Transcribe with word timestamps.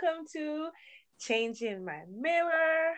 welcome 0.00 0.24
to 0.32 0.68
Changing 1.18 1.84
My 1.84 2.02
Mirror. 2.10 2.94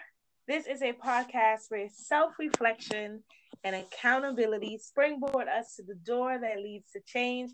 This 0.46 0.66
is 0.66 0.82
a 0.82 0.92
podcast 0.92 1.62
where 1.68 1.88
self 1.90 2.34
reflection 2.38 3.22
and 3.64 3.76
accountability 3.76 4.78
springboard 4.78 5.48
us 5.48 5.76
to 5.76 5.82
the 5.82 5.94
door 5.94 6.38
that 6.38 6.58
leads 6.58 6.90
to 6.92 7.00
change. 7.06 7.50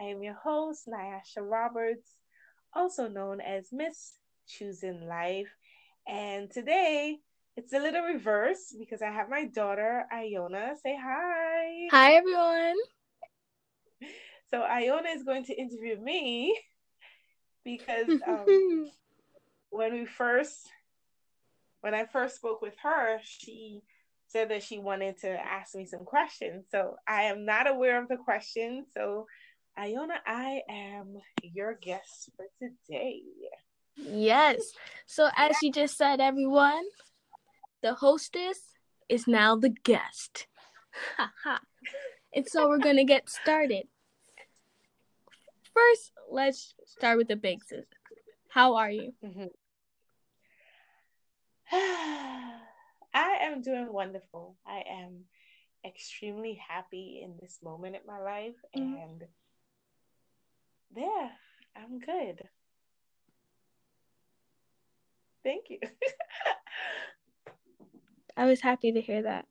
I 0.00 0.04
am 0.04 0.22
your 0.22 0.34
host, 0.34 0.88
Nyasha 0.88 1.40
Roberts, 1.40 2.14
also 2.74 3.08
known 3.08 3.40
as 3.40 3.68
Miss 3.72 4.12
Choosing 4.48 5.06
Life. 5.06 5.48
And 6.08 6.50
today 6.50 7.18
it's 7.56 7.72
a 7.72 7.78
little 7.78 8.02
reverse 8.02 8.74
because 8.78 9.02
I 9.02 9.10
have 9.10 9.28
my 9.28 9.44
daughter, 9.44 10.04
Iona. 10.12 10.74
Say 10.82 10.96
hi. 11.00 11.88
Hi, 11.90 12.14
everyone. 12.14 12.76
So 14.50 14.62
Iona 14.62 15.10
is 15.10 15.22
going 15.22 15.44
to 15.44 15.54
interview 15.54 16.00
me 16.00 16.58
because 17.78 18.20
um, 18.26 18.90
when 19.70 19.92
we 19.92 20.06
first, 20.06 20.68
when 21.80 21.94
I 21.94 22.06
first 22.06 22.36
spoke 22.36 22.62
with 22.62 22.74
her, 22.82 23.18
she 23.22 23.82
said 24.28 24.50
that 24.50 24.62
she 24.62 24.78
wanted 24.78 25.18
to 25.18 25.28
ask 25.28 25.74
me 25.74 25.86
some 25.86 26.04
questions. 26.04 26.66
So 26.70 26.96
I 27.06 27.24
am 27.24 27.44
not 27.44 27.68
aware 27.68 28.00
of 28.00 28.08
the 28.08 28.16
questions. 28.16 28.86
So 28.94 29.26
Iona, 29.78 30.14
I 30.26 30.62
am 30.68 31.16
your 31.42 31.74
guest 31.74 32.30
for 32.36 32.46
today. 32.60 33.22
Yes. 33.96 34.72
So 35.06 35.28
as 35.36 35.56
you 35.62 35.72
just 35.72 35.96
said, 35.96 36.20
everyone, 36.20 36.84
the 37.82 37.94
hostess 37.94 38.58
is 39.08 39.26
now 39.26 39.56
the 39.56 39.70
guest. 39.70 40.46
and 42.34 42.46
so 42.46 42.68
we're 42.68 42.78
gonna 42.78 43.04
get 43.04 43.28
started. 43.28 43.86
First, 45.74 46.12
let's 46.30 46.74
start 46.84 47.18
with 47.18 47.28
the 47.28 47.36
basics. 47.36 47.96
How 48.48 48.76
are 48.76 48.90
you? 48.90 49.12
Mm-hmm. 49.24 49.46
I 51.72 53.38
am 53.42 53.62
doing 53.62 53.92
wonderful. 53.92 54.56
I 54.66 54.82
am 54.90 55.24
extremely 55.84 56.60
happy 56.68 57.20
in 57.22 57.36
this 57.40 57.58
moment 57.62 57.96
in 57.96 58.02
my 58.06 58.18
life, 58.18 58.56
mm-hmm. 58.76 58.94
and 58.94 59.24
yeah, 60.96 61.28
I'm 61.76 62.00
good. 62.00 62.42
Thank 65.42 65.70
you. 65.70 65.78
I 68.36 68.46
was 68.46 68.60
happy 68.60 68.92
to 68.92 69.00
hear 69.00 69.22
that. 69.22 69.46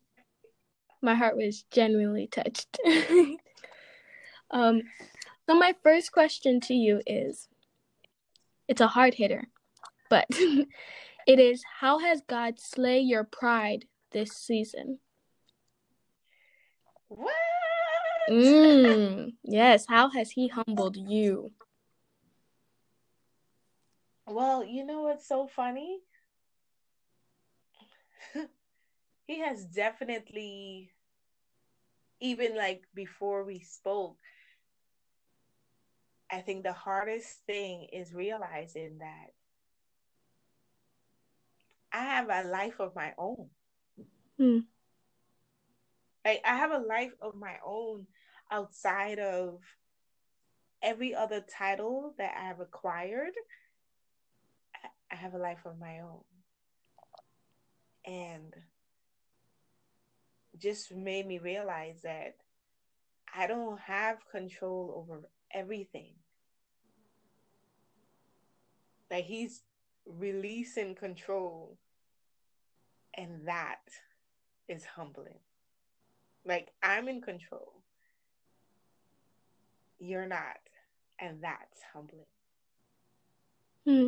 My 1.02 1.16
heart 1.16 1.38
was 1.38 1.64
genuinely 1.72 2.28
touched. 2.28 2.78
um, 4.52 4.81
so 5.50 5.55
my 5.55 5.73
first 5.81 6.11
question 6.11 6.59
to 6.61 6.75
you 6.75 7.02
is 7.08 7.47
it's 8.67 8.81
a 8.81 8.88
hard 8.88 9.16
hitter, 9.16 9.47
but 10.08 10.28
it 11.28 11.39
is 11.39 11.64
how 11.80 11.97
has 11.97 12.22
God 12.22 12.59
slay 12.59 13.00
your 13.00 13.23
pride 13.23 13.86
this 14.11 14.30
season? 14.30 15.00
What? 17.08 17.33
Mm, 18.30 19.33
yes, 19.44 19.88
how 19.89 20.11
has 20.11 20.30
he 20.30 20.50
humbled 20.50 20.95
you? 20.95 21.50
Well, 24.28 24.63
you 24.63 24.86
know 24.86 25.02
what's 25.02 25.28
so 25.28 25.47
funny? 25.47 26.02
he 29.25 29.39
has 29.39 29.66
definitely 29.66 30.91
even 32.19 32.56
like 32.56 32.84
before 32.94 33.44
we 33.44 33.61
spoke 33.61 34.19
I 36.31 36.41
think 36.41 36.63
the 36.63 36.73
hardest 36.73 37.45
thing 37.45 37.88
is 37.91 38.13
realizing 38.13 38.99
that 38.99 39.33
I 41.91 42.03
have 42.03 42.29
a 42.29 42.47
life 42.47 42.79
of 42.79 42.95
my 42.95 43.13
own. 43.17 43.50
Hmm. 44.38 44.59
Like 46.23 46.41
I 46.45 46.56
have 46.56 46.72
a 46.72 46.78
life 46.78 47.13
of 47.22 47.35
my 47.35 47.56
own 47.66 48.06
outside 48.51 49.19
of 49.19 49.59
every 50.84 51.16
other 51.16 51.41
title 51.41 52.13
that 52.18 52.35
I 52.38 52.47
have 52.47 52.59
acquired. 52.59 53.34
I 55.12 55.16
have 55.16 55.34
a 55.34 55.39
life 55.39 55.66
of 55.66 55.79
my 55.79 56.00
own. 56.00 56.23
And 58.06 58.53
just 60.59 60.94
made 60.94 61.25
me 61.25 61.39
realize 61.39 62.01
that 62.03 62.35
I 63.34 63.47
don't 63.47 63.79
have 63.79 64.18
control 64.31 64.94
over 64.95 65.22
everything. 65.54 66.14
Like 69.12 69.26
he's 69.26 69.64
releasing 70.06 70.96
control. 70.96 71.78
And 73.16 73.48
that 73.48 73.80
is 74.68 74.86
humbling. 74.86 75.40
Like 76.46 76.70
I'm 76.82 77.08
in 77.08 77.22
control. 77.22 77.82
You're 80.00 80.28
not. 80.28 80.58
And 81.20 81.44
that's 81.44 81.81
humbling. 81.94 82.26
Hmm. 83.86 84.08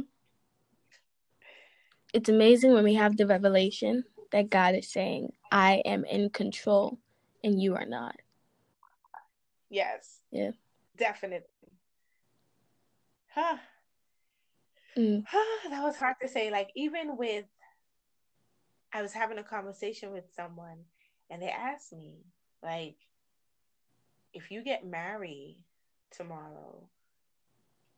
It's 2.13 2.29
amazing 2.29 2.73
when 2.73 2.83
we 2.83 2.93
have 2.95 3.17
the 3.17 3.25
revelation 3.25 4.03
that 4.31 4.49
God 4.49 4.75
is 4.75 4.91
saying, 4.91 5.31
I 5.51 5.81
am 5.85 6.05
in 6.05 6.29
control 6.29 6.99
and 7.43 7.61
you 7.61 7.75
are 7.75 7.85
not. 7.85 8.15
Yes. 9.69 10.19
Yeah. 10.31 10.51
Definitely. 11.01 11.47
Huh. 13.33 13.57
Mm. 14.95 15.23
that 15.71 15.81
was 15.81 15.95
hard 15.95 16.17
to 16.21 16.27
say. 16.27 16.51
Like, 16.51 16.69
even 16.75 17.17
with, 17.17 17.45
I 18.93 19.01
was 19.01 19.11
having 19.11 19.39
a 19.39 19.43
conversation 19.43 20.11
with 20.11 20.25
someone 20.35 20.77
and 21.31 21.41
they 21.41 21.49
asked 21.49 21.91
me, 21.91 22.19
like, 22.61 22.97
if 24.31 24.51
you 24.51 24.63
get 24.63 24.85
married 24.85 25.57
tomorrow, 26.11 26.87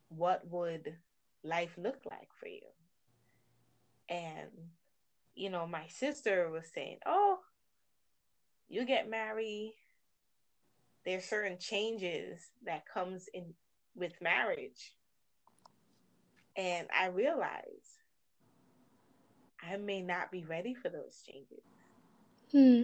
what 0.08 0.48
would 0.50 0.96
life 1.44 1.74
look 1.78 2.00
like 2.10 2.30
for 2.40 2.48
you? 2.48 2.62
And, 4.08 4.50
you 5.36 5.50
know, 5.50 5.68
my 5.68 5.88
sister 5.90 6.50
was 6.50 6.72
saying, 6.74 7.00
oh, 7.06 7.40
you 8.70 8.86
get 8.86 9.10
married, 9.10 9.74
there's 11.06 11.26
certain 11.26 11.58
changes 11.60 12.40
that 12.66 12.86
comes 12.86 13.28
in 13.34 13.54
with 13.96 14.14
marriage 14.22 14.94
and 16.56 16.88
I 16.96 17.08
realize 17.08 18.00
I 19.62 19.78
may 19.78 20.02
not 20.02 20.32
be 20.32 20.44
ready 20.44 20.74
for 20.74 20.90
those 20.90 21.24
changes. 21.26 21.64
Hmm. 22.52 22.84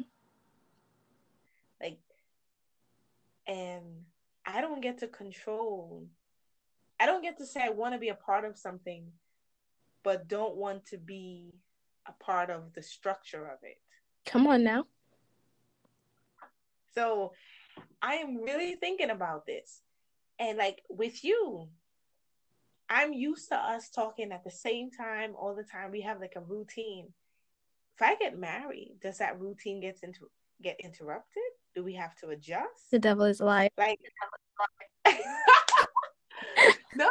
Like, 1.81 1.99
and 3.47 3.83
I 4.45 4.61
don't 4.61 4.81
get 4.81 4.99
to 4.99 5.07
control, 5.07 6.07
I 6.99 7.05
don't 7.05 7.21
get 7.21 7.37
to 7.37 7.45
say 7.45 7.61
I 7.63 7.69
want 7.69 7.93
to 7.93 7.99
be 7.99 8.09
a 8.09 8.15
part 8.15 8.45
of 8.45 8.57
something, 8.57 9.05
but 10.03 10.27
don't 10.27 10.55
want 10.55 10.85
to 10.87 10.97
be 10.97 11.53
a 12.07 12.23
part 12.23 12.49
of 12.49 12.73
the 12.73 12.81
structure 12.81 13.45
of 13.45 13.59
it. 13.63 13.77
Come 14.25 14.47
on 14.47 14.63
now. 14.63 14.85
So 16.95 17.33
I 18.01 18.15
am 18.15 18.37
really 18.37 18.75
thinking 18.75 19.09
about 19.09 19.45
this. 19.45 19.81
And 20.39 20.57
like 20.57 20.81
with 20.89 21.23
you, 21.23 21.67
I'm 22.89 23.13
used 23.13 23.49
to 23.49 23.55
us 23.55 23.89
talking 23.89 24.31
at 24.31 24.43
the 24.43 24.51
same 24.51 24.89
time 24.89 25.33
all 25.37 25.55
the 25.55 25.63
time. 25.63 25.91
We 25.91 26.01
have 26.01 26.19
like 26.19 26.33
a 26.35 26.41
routine. 26.41 27.13
If 27.95 28.01
I 28.01 28.15
get 28.15 28.39
married, 28.39 28.95
does 29.01 29.17
that 29.17 29.39
routine 29.39 29.81
get 29.81 29.99
into 30.01 30.29
get 30.61 30.79
interrupted? 30.79 31.43
Do 31.75 31.83
we 31.83 31.93
have 31.95 32.15
to 32.17 32.29
adjust? 32.29 32.89
The 32.91 32.99
devil 32.99 33.25
is 33.25 33.41
alive. 33.41 33.69
Like 33.77 33.99
no. 36.95 37.09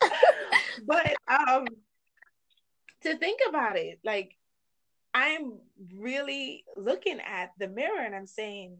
but 0.86 1.14
um 1.28 1.66
to 3.02 3.16
think 3.16 3.40
about 3.48 3.76
it, 3.76 3.98
like 4.04 4.36
I'm 5.20 5.58
really 5.98 6.64
looking 6.78 7.20
at 7.20 7.50
the 7.58 7.68
mirror 7.68 8.00
and 8.02 8.14
I'm 8.14 8.26
saying, 8.26 8.78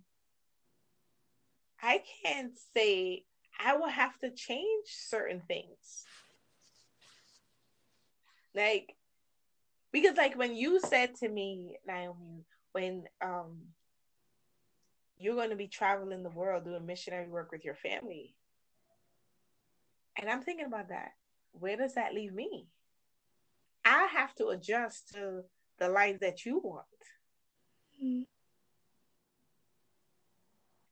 I 1.83 2.03
can't 2.23 2.53
say 2.75 3.25
I 3.63 3.77
will 3.77 3.91
have 3.91 4.19
to 4.21 4.31
change 4.31 4.87
certain 4.87 5.43
things. 5.47 6.07
Like, 8.55 8.97
because 9.93 10.17
like 10.17 10.39
when 10.39 10.57
you 10.57 10.81
said 10.81 11.15
to 11.17 11.29
me, 11.29 11.77
Naomi, 11.87 12.47
when 12.73 13.05
um 13.23 13.59
you're 15.19 15.35
going 15.35 15.51
to 15.51 15.57
be 15.57 15.69
traveling 15.69 16.23
the 16.23 16.31
world 16.31 16.65
doing 16.65 16.87
missionary 16.87 17.29
work 17.29 17.53
with 17.53 17.67
your 17.67 17.75
family. 17.75 18.35
And 20.19 20.31
I'm 20.31 20.41
thinking 20.41 20.65
about 20.65 20.89
that. 20.89 21.11
Where 21.53 21.77
does 21.77 21.97
that 21.97 22.15
leave 22.15 22.33
me? 22.33 22.69
I 23.85 24.09
have 24.15 24.35
to 24.37 24.47
adjust 24.49 25.13
to 25.13 25.43
the 25.81 25.89
life 25.89 26.21
that 26.21 26.47
you 26.47 26.59
want. 26.59 26.87
Mm-hmm. 28.05 28.23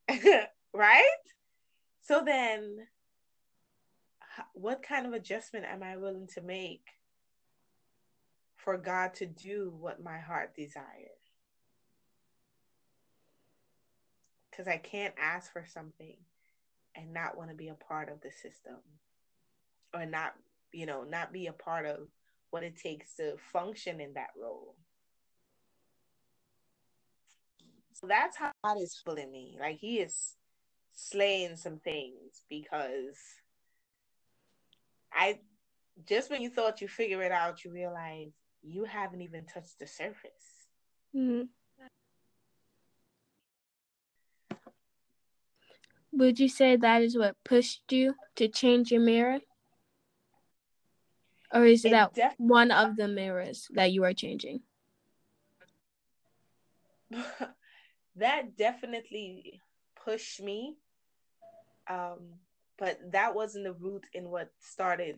right? 0.75 1.05
So 2.03 2.23
then, 2.25 2.79
what 4.55 4.83
kind 4.83 5.07
of 5.07 5.13
adjustment 5.13 5.67
am 5.67 5.83
I 5.83 5.97
willing 5.99 6.27
to 6.35 6.41
make 6.41 6.85
for 8.57 8.79
God 8.79 9.15
to 9.17 9.27
do 9.27 9.73
what 9.79 10.03
my 10.03 10.19
heart 10.19 10.57
desires? 10.57 10.85
Because 14.51 14.67
I 14.67 14.79
can't 14.79 15.15
ask 15.23 15.53
for 15.53 15.67
something 15.73 16.17
and 16.97 17.13
not 17.13 17.37
want 17.37 17.51
to 17.51 17.57
be 17.57 17.69
a 17.69 17.75
part 17.75 18.09
of 18.09 18.21
the 18.23 18.31
system 18.31 18.79
or 19.95 20.07
not, 20.07 20.35
you 20.73 20.87
know, 20.87 21.05
not 21.05 21.33
be 21.33 21.47
a 21.47 21.53
part 21.53 21.87
of 21.87 22.09
what 22.51 22.63
it 22.63 22.77
takes 22.77 23.17
to 23.17 23.37
function 23.53 24.01
in 24.01 24.15
that 24.15 24.31
role. 24.41 24.75
So 27.93 28.07
that's 28.07 28.37
how 28.37 28.53
God 28.65 28.81
is 28.81 29.01
fooling 29.05 29.31
me. 29.31 29.57
Like 29.61 29.79
he 29.79 29.99
is 29.99 30.37
slaying 30.95 31.57
some 31.57 31.79
things 31.79 32.45
because 32.49 33.19
I 35.13 35.41
just 36.09 36.31
when 36.31 36.43
you 36.43 36.51
thought 36.51 36.81
you 36.81 36.89
figure 36.89 37.23
it 37.23 37.33
out, 37.33 37.65
you 37.65 37.73
realize 37.73 38.31
you 38.63 38.85
haven't 38.85 39.23
even 39.23 39.45
touched 39.47 39.79
the 39.79 39.87
surface. 39.87 40.69
Mm-hmm. 41.15 41.47
Would 46.13 46.41
you 46.41 46.49
say 46.49 46.77
that 46.77 47.03
is 47.03 47.17
what 47.17 47.37
pushed 47.45 47.93
you 47.93 48.15
to 48.37 48.49
change 48.49 48.91
your 48.91 49.01
mirror? 49.01 49.39
Or 51.53 51.65
is 51.65 51.85
it, 51.85 51.91
that 51.91 52.15
def- 52.15 52.35
one 52.39 52.71
of 52.71 52.97
the 52.97 53.09
mirrors 53.09 53.69
that 53.75 53.93
you 53.93 54.05
are 54.05 54.13
changing? 54.13 54.61
that 58.17 58.57
definitely 58.57 59.61
pushed 60.05 60.43
me. 60.43 60.77
Um, 61.89 62.35
but 62.79 62.99
that 63.13 63.35
wasn't 63.35 63.65
the 63.65 63.73
root 63.73 64.05
in 64.13 64.29
what 64.29 64.53
started 64.61 65.17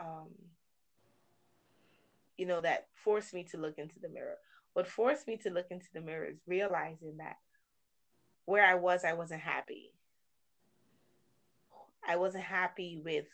um, 0.00 0.30
you 2.36 2.46
know, 2.46 2.60
that 2.60 2.88
forced 3.04 3.32
me 3.34 3.44
to 3.44 3.58
look 3.58 3.78
into 3.78 3.98
the 4.00 4.08
mirror. 4.08 4.36
What 4.72 4.88
forced 4.88 5.28
me 5.28 5.36
to 5.38 5.50
look 5.50 5.66
into 5.70 5.86
the 5.94 6.00
mirror 6.00 6.26
is 6.26 6.38
realizing 6.46 7.18
that 7.18 7.36
where 8.44 8.66
I 8.66 8.74
was, 8.74 9.04
I 9.04 9.12
wasn't 9.12 9.40
happy. 9.40 9.92
I 12.06 12.16
wasn't 12.16 12.44
happy 12.44 13.00
with 13.02 13.26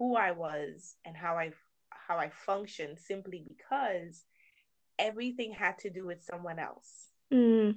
who 0.00 0.16
I 0.16 0.30
was 0.30 0.96
and 1.04 1.14
how 1.14 1.36
I 1.36 1.52
how 1.90 2.16
I 2.16 2.30
functioned 2.30 2.98
simply 2.98 3.44
because 3.46 4.24
everything 4.98 5.52
had 5.52 5.78
to 5.80 5.90
do 5.90 6.06
with 6.06 6.24
someone 6.24 6.58
else. 6.58 7.10
Mm. 7.32 7.76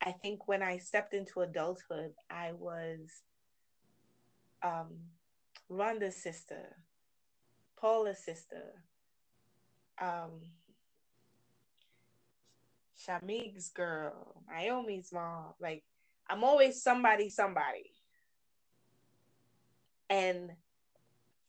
I 0.00 0.12
think 0.12 0.46
when 0.46 0.62
I 0.62 0.78
stepped 0.78 1.14
into 1.14 1.40
adulthood, 1.40 2.12
I 2.30 2.52
was 2.52 3.10
um, 4.62 4.94
Rhonda's 5.68 6.22
sister, 6.22 6.76
Paula's 7.76 8.24
sister, 8.24 8.84
um, 10.00 10.42
Shamig's 12.96 13.70
girl, 13.70 14.42
Naomi's 14.48 15.12
mom. 15.12 15.54
Like, 15.60 15.82
I'm 16.30 16.44
always 16.44 16.82
somebody, 16.82 17.30
somebody. 17.30 17.95
And 20.08 20.52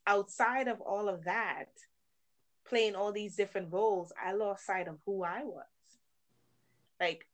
outside 0.05 0.67
of 0.67 0.81
all 0.81 1.09
of 1.09 1.25
that, 1.25 1.69
playing 2.67 2.95
all 2.95 3.11
these 3.11 3.35
different 3.35 3.71
roles, 3.71 4.11
I 4.21 4.33
lost 4.33 4.65
sight 4.65 4.87
of 4.87 4.97
who 5.05 5.23
I 5.23 5.43
was. 5.43 5.65
Like, 6.99 7.27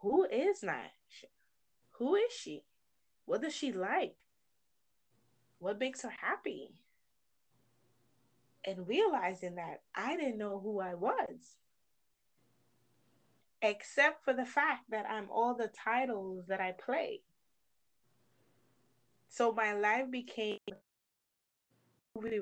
who 0.00 0.24
is 0.24 0.62
Nash? 0.62 1.24
Who 1.92 2.16
is 2.16 2.32
she? 2.32 2.64
What 3.24 3.42
does 3.42 3.54
she 3.54 3.72
like? 3.72 4.16
What 5.58 5.78
makes 5.78 6.02
her 6.02 6.12
happy? 6.20 6.70
And 8.66 8.86
realizing 8.86 9.56
that 9.56 9.82
I 9.94 10.16
didn't 10.16 10.38
know 10.38 10.60
who 10.60 10.80
I 10.80 10.94
was, 10.94 11.56
except 13.60 14.24
for 14.24 14.32
the 14.32 14.44
fact 14.44 14.90
that 14.90 15.06
I'm 15.08 15.30
all 15.30 15.54
the 15.54 15.70
titles 15.84 16.46
that 16.48 16.60
I 16.60 16.72
play. 16.72 17.22
So 19.32 19.50
my 19.50 19.72
life 19.72 20.10
became 20.10 20.58
movie 22.14 22.38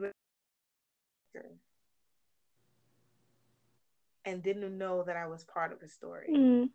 and 4.24 4.42
didn't 4.42 4.76
know 4.76 5.04
that 5.04 5.16
I 5.16 5.28
was 5.28 5.44
part 5.44 5.72
of 5.72 5.80
a 5.82 5.88
story. 5.88 6.26
Mm. 6.28 6.70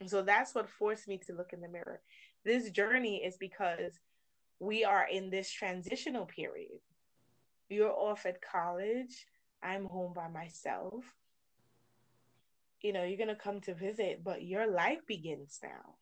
And 0.00 0.10
so 0.10 0.20
that's 0.20 0.54
what 0.54 0.68
forced 0.68 1.08
me 1.08 1.18
to 1.26 1.32
look 1.32 1.54
in 1.54 1.62
the 1.62 1.68
mirror. 1.68 2.02
This 2.44 2.68
journey 2.68 3.24
is 3.24 3.38
because 3.38 3.98
we 4.60 4.84
are 4.84 5.08
in 5.10 5.30
this 5.30 5.50
transitional 5.50 6.26
period. 6.26 6.78
You're 7.70 7.90
off 7.90 8.26
at 8.26 8.42
college. 8.42 9.26
I'm 9.62 9.86
home 9.86 10.12
by 10.12 10.28
myself. 10.28 11.06
You 12.82 12.92
know, 12.92 13.02
you're 13.02 13.16
going 13.16 13.28
to 13.28 13.34
come 13.34 13.62
to 13.62 13.72
visit, 13.72 14.22
but 14.22 14.42
your 14.42 14.70
life 14.70 15.00
begins 15.06 15.58
now. 15.62 15.94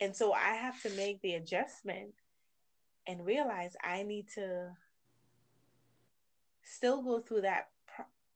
And 0.00 0.16
so 0.16 0.32
I 0.32 0.54
have 0.54 0.80
to 0.82 0.90
make 0.90 1.20
the 1.20 1.34
adjustment 1.34 2.14
and 3.06 3.24
realize 3.24 3.76
I 3.84 4.02
need 4.02 4.28
to 4.34 4.70
still 6.62 7.02
go 7.02 7.20
through 7.20 7.42
that 7.42 7.68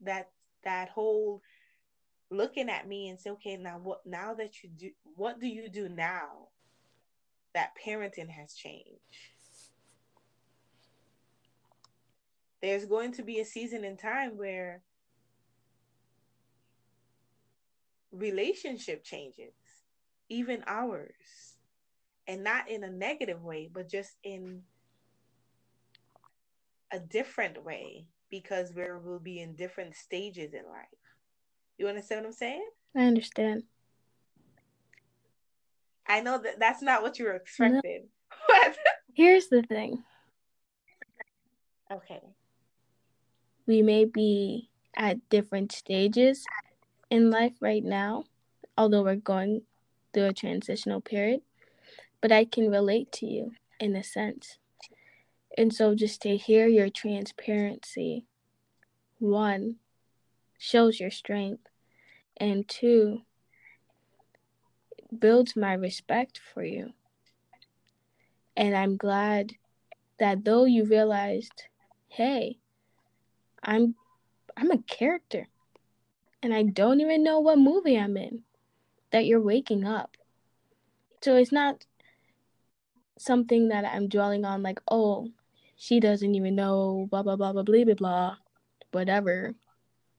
that 0.03 0.31
that 0.65 0.91
whole 0.91 1.43
looking 2.31 2.69
at 2.69 2.87
me 2.87 3.09
and 3.09 3.19
say, 3.19 3.31
okay, 3.31 3.57
now 3.57 3.79
what 3.79 4.05
now 4.05 4.35
that 4.35 4.63
you 4.63 4.69
do 4.77 4.91
what 5.17 5.41
do 5.41 5.47
you 5.47 5.69
do 5.69 5.89
now 5.89 6.49
that 7.55 7.71
parenting 7.83 8.29
has 8.29 8.53
changed? 8.55 9.01
There's 12.61 12.87
going 12.87 13.13
to 13.13 13.23
be 13.23 13.41
a 13.41 13.45
season 13.45 13.85
in 13.85 13.97
time 13.97 14.37
where 14.37 14.83
relationship 18.11 19.05
changes, 19.05 19.53
even 20.29 20.65
ours 20.67 21.54
and 22.27 22.43
not 22.43 22.71
in 22.71 22.85
a 22.85 22.91
negative 22.91 23.43
way, 23.43 23.69
but 23.73 23.89
just 23.89 24.17
in 24.23 24.63
a 26.93 26.99
different 26.99 27.63
way 27.65 28.07
because 28.31 28.73
we 28.75 28.85
will 29.05 29.19
be 29.19 29.41
in 29.41 29.55
different 29.55 29.95
stages 29.95 30.55
in 30.55 30.65
life. 30.71 30.87
You 31.79 31.89
understand 31.89 32.23
what 32.23 32.29
I'm 32.29 32.33
saying? 32.33 32.67
I 32.97 33.05
understand. 33.05 33.65
I 36.07 36.21
know 36.21 36.39
that 36.39 36.61
that's 36.61 36.83
not 36.83 37.03
what 37.03 37.19
you 37.19 37.27
were 37.27 37.35
expecting. 37.35 38.09
No. 38.49 38.73
Here's 39.15 39.49
the 39.49 39.63
thing. 39.63 40.03
Okay. 41.93 42.21
We 43.67 43.83
may 43.83 44.05
be 44.05 44.69
at 44.97 45.29
different 45.29 45.73
stages 45.73 46.45
in 47.11 47.31
life 47.31 47.55
right 47.61 47.85
now, 47.85 48.25
although 48.77 49.03
we're 49.03 49.17
going 49.17 49.63
through 50.13 50.27
a 50.27 50.33
transitional 50.33 51.01
period 51.01 51.41
but 52.25 52.33
I 52.33 52.47
can 52.47 52.71
relate 52.71 53.13
to 53.13 53.27
you 53.27 53.53
in 53.79 53.95
a 53.95 54.03
sense. 54.03 54.57
And 55.59 55.75
so 55.75 55.95
just 55.95 56.23
to 56.23 56.39
hear 56.39 56.67
your 56.67 56.89
transparency, 56.89 58.25
one, 59.19 59.77
shows 60.57 60.99
your 60.99 61.11
strength, 61.11 61.67
and 62.39 62.67
two, 62.67 63.21
builds 65.19 65.55
my 65.55 65.75
respect 65.75 66.41
for 66.55 66.65
you. 66.65 66.95
And 68.57 68.75
I'm 68.75 68.97
glad 68.97 69.53
that 70.19 70.47
though 70.47 70.65
you 70.65 70.87
realized, 70.87 71.65
hey, 72.09 72.57
I'm 73.63 73.97
I'm 74.57 74.71
a 74.71 74.79
character 74.79 75.49
and 76.43 76.55
I 76.55 76.63
don't 76.63 77.03
even 77.03 77.23
know 77.23 77.41
what 77.41 77.59
movie 77.59 77.99
I'm 77.99 78.17
in, 78.17 78.45
that 79.11 79.27
you're 79.27 79.43
waking 79.43 79.85
up. 79.85 80.17
So 81.21 81.37
it's 81.37 81.53
not 81.53 81.85
something 83.19 83.69
that 83.69 83.85
I'm 83.85 84.09
dwelling 84.09 84.45
on, 84.45 84.63
like, 84.63 84.81
oh, 84.91 85.29
she 85.77 86.01
doesn't 86.01 86.35
even 86.35 86.55
know, 86.55 87.07
blah, 87.11 87.23
blah, 87.23 87.37
blah, 87.37 87.53
blah, 87.53 87.63
blah, 87.63 87.85
blah, 87.85 87.95
blah, 87.95 88.37
whatever 88.93 89.55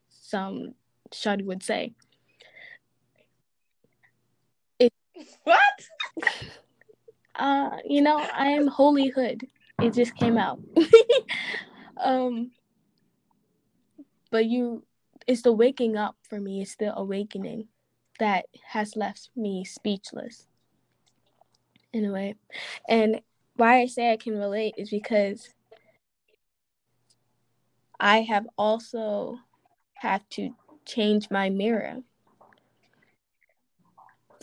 some 0.10 0.74
shawty 1.12 1.46
would 1.46 1.64
say. 1.64 1.94
It, 4.80 4.94
what? 5.44 5.60
Uh, 7.38 7.70
you 7.84 8.02
know, 8.02 8.18
I 8.18 8.48
am 8.52 8.68
holy 8.68 9.10
hood. 9.10 9.46
It 9.82 9.94
just 9.94 10.16
came 10.16 10.38
out. 10.38 10.58
um, 11.98 12.52
but 14.32 14.46
you, 14.46 14.86
it's 15.28 15.42
the 15.42 15.52
waking 15.52 15.98
up 15.98 16.16
for 16.30 16.40
me. 16.40 16.62
It's 16.62 16.78
the 16.78 16.96
awakening 16.96 17.68
that 18.20 18.46
has 18.70 18.96
left 18.96 19.32
me 19.36 19.66
speechless 19.66 20.48
in 21.96 22.06
a 22.06 22.12
way. 22.12 22.36
And 22.88 23.22
why 23.56 23.80
I 23.82 23.86
say 23.88 24.12
I 24.12 24.18
can 24.18 24.38
relate 24.38 24.76
is 24.78 24.90
because 24.90 25.50
I 28.00 28.22
have 28.22 28.46
also 28.58 29.40
had 29.96 30.22
to 30.32 30.54
change 30.86 31.32
my 31.32 31.50
mirror. 31.50 32.04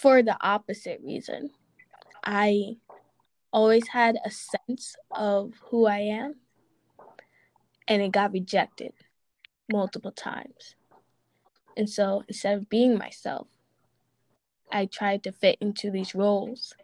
for 0.02 0.20
the 0.20 0.36
opposite 0.40 1.00
reason. 1.04 1.50
I 2.24 2.76
always 3.52 3.86
had 3.86 4.16
a 4.24 4.30
sense 4.32 4.96
of 5.12 5.52
who 5.70 5.86
I 5.86 5.98
am, 5.98 6.34
and 7.86 8.02
it 8.02 8.10
got 8.10 8.32
rejected 8.32 8.92
multiple 9.70 10.10
times. 10.10 10.74
And 11.76 11.88
so 11.88 12.24
instead 12.26 12.58
of 12.58 12.68
being 12.68 12.98
myself, 12.98 13.46
I 14.72 14.86
tried 14.86 15.22
to 15.22 15.32
fit 15.32 15.58
into 15.60 15.92
these 15.92 16.16
roles. 16.16 16.74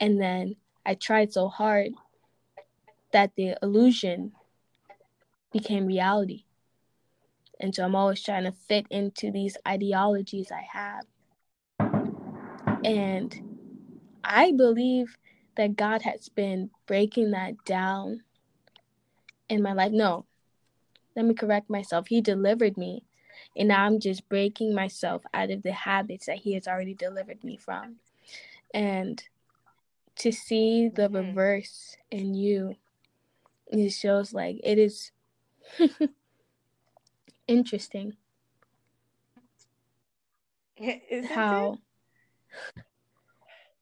And 0.00 0.20
then 0.20 0.56
I 0.84 0.94
tried 0.94 1.32
so 1.32 1.48
hard 1.48 1.92
that 3.12 3.32
the 3.36 3.56
illusion 3.62 4.32
became 5.52 5.86
reality. 5.86 6.44
And 7.58 7.74
so 7.74 7.84
I'm 7.84 7.94
always 7.94 8.22
trying 8.22 8.44
to 8.44 8.52
fit 8.52 8.86
into 8.90 9.30
these 9.30 9.56
ideologies 9.66 10.50
I 10.52 10.66
have. 10.70 11.06
And 12.84 13.58
I 14.22 14.52
believe 14.52 15.16
that 15.56 15.76
God 15.76 16.02
has 16.02 16.28
been 16.28 16.70
breaking 16.86 17.30
that 17.30 17.64
down 17.64 18.22
in 19.48 19.62
my 19.62 19.72
life. 19.72 19.92
No, 19.92 20.26
let 21.14 21.24
me 21.24 21.34
correct 21.34 21.70
myself. 21.70 22.08
He 22.08 22.20
delivered 22.20 22.76
me. 22.76 23.04
And 23.56 23.68
now 23.68 23.84
I'm 23.84 24.00
just 24.00 24.28
breaking 24.28 24.74
myself 24.74 25.22
out 25.32 25.50
of 25.50 25.62
the 25.62 25.72
habits 25.72 26.26
that 26.26 26.38
He 26.38 26.52
has 26.54 26.68
already 26.68 26.94
delivered 26.94 27.42
me 27.42 27.56
from. 27.56 27.96
And 28.74 29.22
to 30.16 30.32
see 30.32 30.88
the 30.88 31.02
mm-hmm. 31.02 31.28
reverse 31.28 31.96
in 32.10 32.34
you, 32.34 32.76
it 33.66 33.90
shows 33.90 34.32
like 34.32 34.60
it 34.62 34.78
is 34.78 35.12
interesting 37.48 38.16
Isn't 41.10 41.30
how 41.32 41.78
it? 42.76 42.82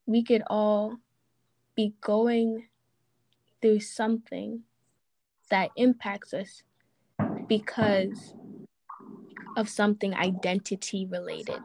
we 0.07 0.23
could 0.23 0.43
all 0.47 0.99
be 1.75 1.95
going 2.01 2.69
through 3.61 3.81
something 3.81 4.63
that 5.51 5.71
impacts 5.77 6.33
us 6.33 6.63
because 7.49 8.35
of 9.57 9.69
something 9.69 10.15
identity 10.15 11.07
related. 11.07 11.61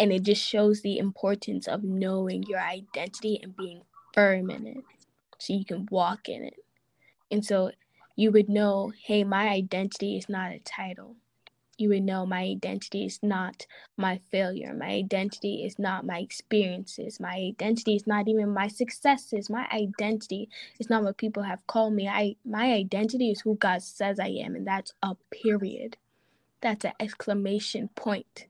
And 0.00 0.12
it 0.12 0.24
just 0.24 0.42
shows 0.44 0.82
the 0.82 0.98
importance 0.98 1.68
of 1.68 1.84
knowing 1.84 2.44
your 2.44 2.60
identity 2.60 3.40
and 3.44 3.56
being 3.56 3.82
firm 4.14 4.50
in 4.50 4.66
it 4.66 4.84
so 5.38 5.54
you 5.54 5.66
can 5.66 5.88
walk 5.92 6.30
in 6.30 6.44
it. 6.44 6.56
And 7.30 7.44
so 7.44 7.72
you 8.16 8.32
would 8.32 8.48
know 8.50 8.92
hey, 9.06 9.24
my 9.24 9.48
identity 9.50 10.18
is 10.18 10.28
not 10.28 10.52
a 10.52 10.60
title 10.60 11.16
you 11.78 11.88
would 11.88 12.04
know 12.04 12.24
my 12.26 12.42
identity 12.42 13.04
is 13.04 13.18
not 13.22 13.66
my 13.96 14.20
failure. 14.30 14.74
My 14.74 14.88
identity 14.88 15.64
is 15.64 15.78
not 15.78 16.06
my 16.06 16.18
experiences. 16.18 17.18
My 17.18 17.34
identity 17.34 17.96
is 17.96 18.06
not 18.06 18.28
even 18.28 18.50
my 18.54 18.68
successes. 18.68 19.50
My 19.50 19.66
identity 19.72 20.48
is 20.78 20.88
not 20.88 21.02
what 21.02 21.16
people 21.16 21.42
have 21.42 21.66
called 21.66 21.94
me. 21.94 22.08
I 22.08 22.36
my 22.44 22.72
identity 22.72 23.30
is 23.30 23.40
who 23.40 23.56
God 23.56 23.82
says 23.82 24.20
I 24.20 24.28
am, 24.28 24.54
and 24.54 24.66
that's 24.66 24.92
a 25.02 25.16
period. 25.30 25.96
That's 26.62 26.84
an 26.84 26.92
exclamation 27.00 27.90
point. 27.96 28.46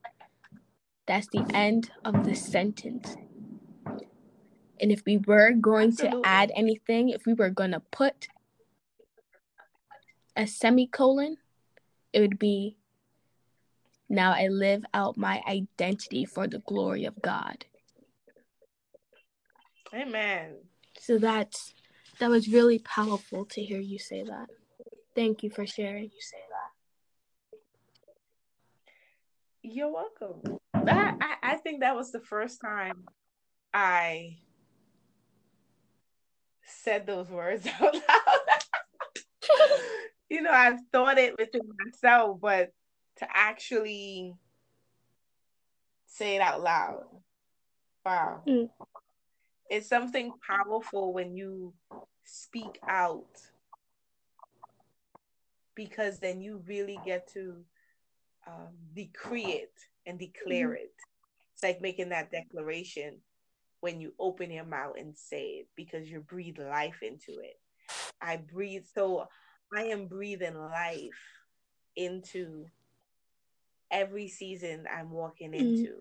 That's 1.11 1.26
the 1.26 1.45
end 1.52 1.90
of 2.05 2.25
the 2.25 2.37
sentence. 2.37 3.17
And 4.81 4.93
if 4.93 5.02
we 5.05 5.17
were 5.17 5.50
going 5.50 5.88
Absolutely. 5.88 6.23
to 6.23 6.29
add 6.29 6.52
anything, 6.55 7.09
if 7.09 7.26
we 7.26 7.35
were 7.35 7.50
going 7.50 7.73
to 7.73 7.81
put 7.81 8.29
a 10.37 10.47
semicolon, 10.47 11.38
it 12.12 12.21
would 12.21 12.38
be 12.38 12.76
now 14.09 14.35
I 14.35 14.47
live 14.47 14.85
out 14.95 15.17
my 15.17 15.43
identity 15.49 16.25
for 16.25 16.47
the 16.47 16.61
glory 16.61 17.07
of 17.07 17.21
God. 17.21 17.64
Amen. 19.93 20.59
So 21.00 21.19
that's 21.19 21.75
that 22.21 22.31
was 22.31 22.47
really 22.47 22.79
powerful 22.79 23.47
to 23.47 23.61
hear 23.61 23.81
you 23.81 23.99
say 23.99 24.23
that. 24.23 24.47
Thank 25.17 25.43
you 25.43 25.50
for 25.50 25.67
sharing. 25.67 26.05
You 26.05 26.21
say 26.21 26.38
that. 26.50 26.71
You're 29.62 29.93
welcome. 29.93 30.59
That 30.85 31.17
I, 31.21 31.52
I 31.52 31.57
think 31.57 31.81
that 31.81 31.95
was 31.95 32.12
the 32.12 32.21
first 32.21 32.61
time 32.61 33.05
I 33.75 34.38
said 36.64 37.07
those 37.07 37.29
words 37.29 37.67
out 37.81 37.95
loud. 37.95 38.00
you 40.31 40.43
know, 40.43 40.50
I've 40.50 40.81
thought 40.93 41.19
it 41.19 41.35
within 41.38 41.62
myself, 41.85 42.40
but 42.40 42.73
to 43.19 43.26
actually 43.33 44.35
say 46.07 46.37
it 46.37 46.40
out 46.40 46.62
loud. 46.62 47.05
Wow. 48.05 48.43
Mm. 48.47 48.71
It's 49.69 49.88
something 49.88 50.33
powerful 50.47 51.12
when 51.12 51.37
you 51.37 51.75
speak 52.25 52.79
out 52.88 53.40
because 55.75 56.19
then 56.19 56.40
you 56.40 56.62
really 56.67 56.99
get 57.05 57.29
to 57.35 57.57
um, 58.47 58.75
decree 58.95 59.45
it 59.45 59.73
and 60.07 60.19
declare 60.19 60.75
it. 60.75 60.93
It's 61.55 61.63
like 61.63 61.81
making 61.81 62.11
that 62.11 62.31
declaration 62.31 63.19
when 63.81 64.01
you 64.01 64.13
open 64.19 64.51
your 64.51 64.65
mouth 64.65 64.95
and 64.99 65.17
say 65.17 65.43
it 65.43 65.69
because 65.77 66.09
you 66.09 66.21
breathe 66.21 66.59
life 66.59 66.99
into 67.03 67.41
it. 67.41 67.59
I 68.21 68.37
breathe, 68.37 68.85
so 68.95 69.27
I 69.75 69.85
am 69.85 70.07
breathing 70.07 70.59
life 70.59 71.11
into 71.97 72.67
every 73.91 74.29
season 74.29 74.87
I'm 74.95 75.11
walking 75.11 75.53
mm-hmm. 75.53 75.67
into. 75.67 75.95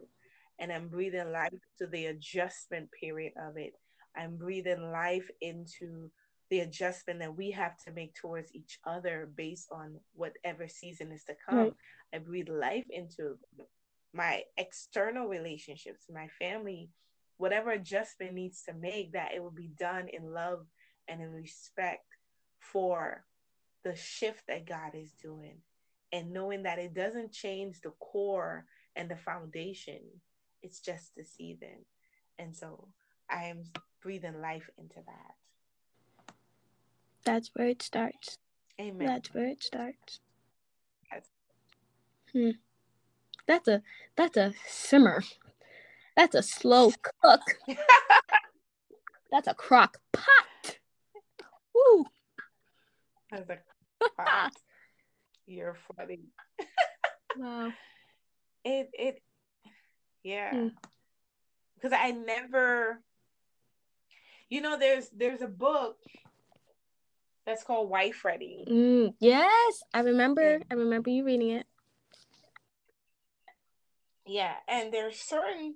And 0.60 0.74
I'm 0.74 0.90
breathing 0.90 1.32
life 1.32 1.54
to 1.78 1.88
the 1.88 2.08
adjustment 2.08 2.90
period 2.92 3.34
of 3.42 3.56
it. 3.56 3.74
I'm 4.16 4.36
breathing 4.36 4.92
life 4.92 5.30
into 5.40 6.12
the 6.50 6.62
adjustment 6.62 7.20
that 7.20 7.36
we 7.36 7.52
have 7.52 7.78
to 7.86 7.92
make 7.92 8.16
towards 8.16 8.54
each 8.54 8.80
other 8.86 9.30
based 9.36 9.70
on 9.72 10.00
whatever 10.14 10.68
season 10.68 11.12
is 11.12 11.24
to 11.26 11.36
come. 11.48 11.58
Right. 11.58 11.74
I 12.14 12.18
breathe 12.20 12.50
life 12.50 12.86
into 12.90 13.38
my 14.14 14.44
external 14.58 15.28
relationships, 15.28 16.06
my 16.12 16.28
family, 16.40 16.90
whatever 17.38 17.72
adjustment 17.72 18.34
needs 18.34 18.64
to 18.64 18.74
make, 18.74 19.14
that 19.14 19.34
it 19.36 19.44
will 19.44 19.52
be 19.52 19.70
done 19.80 20.08
in 20.12 20.34
love 20.34 20.66
and 21.08 21.22
in 21.22 21.32
respect 21.32 22.06
for 22.60 23.24
the 23.84 23.96
shift 23.96 24.44
that 24.48 24.68
God 24.68 24.96
is 24.96 25.14
doing 25.22 25.60
and 26.12 26.32
knowing 26.32 26.64
that 26.64 26.80
it 26.80 26.94
doesn't 26.94 27.32
change 27.32 27.82
the 27.82 27.92
core 28.00 28.66
and 28.96 29.10
the 29.10 29.16
foundation 29.16 30.00
it's 30.62 30.80
just 30.80 31.16
the 31.16 31.24
season 31.24 31.86
and 32.38 32.56
so 32.56 32.88
i 33.30 33.46
am 33.46 33.64
breathing 34.02 34.42
life 34.42 34.70
into 34.78 34.96
that 34.96 35.36
that's 37.26 37.52
where 37.54 37.68
it 37.68 37.82
starts 37.82 38.38
amen 38.80 39.08
that's 39.08 39.34
where 39.34 39.48
it 39.48 39.64
starts 39.64 40.20
hmm 42.34 42.52
that's 43.48 43.68
a 43.68 43.82
that's 44.16 44.38
a 44.38 44.54
simmer 44.68 45.24
that's 46.16 46.36
a 46.36 46.44
slow 46.44 46.92
cook 47.22 47.42
that's 49.32 49.48
a 49.48 49.54
crock 49.54 49.98
pot 50.14 50.78
Woo. 51.74 52.06
That's 53.32 53.50
a 53.50 53.58
pot. 54.18 54.52
You're 55.46 55.78
funny. 55.96 56.20
wow. 57.38 57.72
It 58.64 58.90
it 58.94 59.22
yeah. 60.24 60.70
Because 61.76 61.94
I 61.94 62.12
never 62.12 63.02
you 64.50 64.62
know 64.62 64.78
there's 64.78 65.10
there's 65.10 65.42
a 65.42 65.48
book 65.48 65.98
that's 67.50 67.64
called 67.64 67.90
Wife 67.90 68.24
Ready. 68.24 68.64
Mm, 68.70 69.16
yes, 69.20 69.84
I 69.92 70.02
remember. 70.02 70.60
I 70.70 70.74
remember 70.76 71.10
you 71.10 71.26
reading 71.26 71.50
it. 71.50 71.66
Yeah, 74.28 74.54
and 74.68 74.94
there's 74.94 75.20
certain 75.20 75.74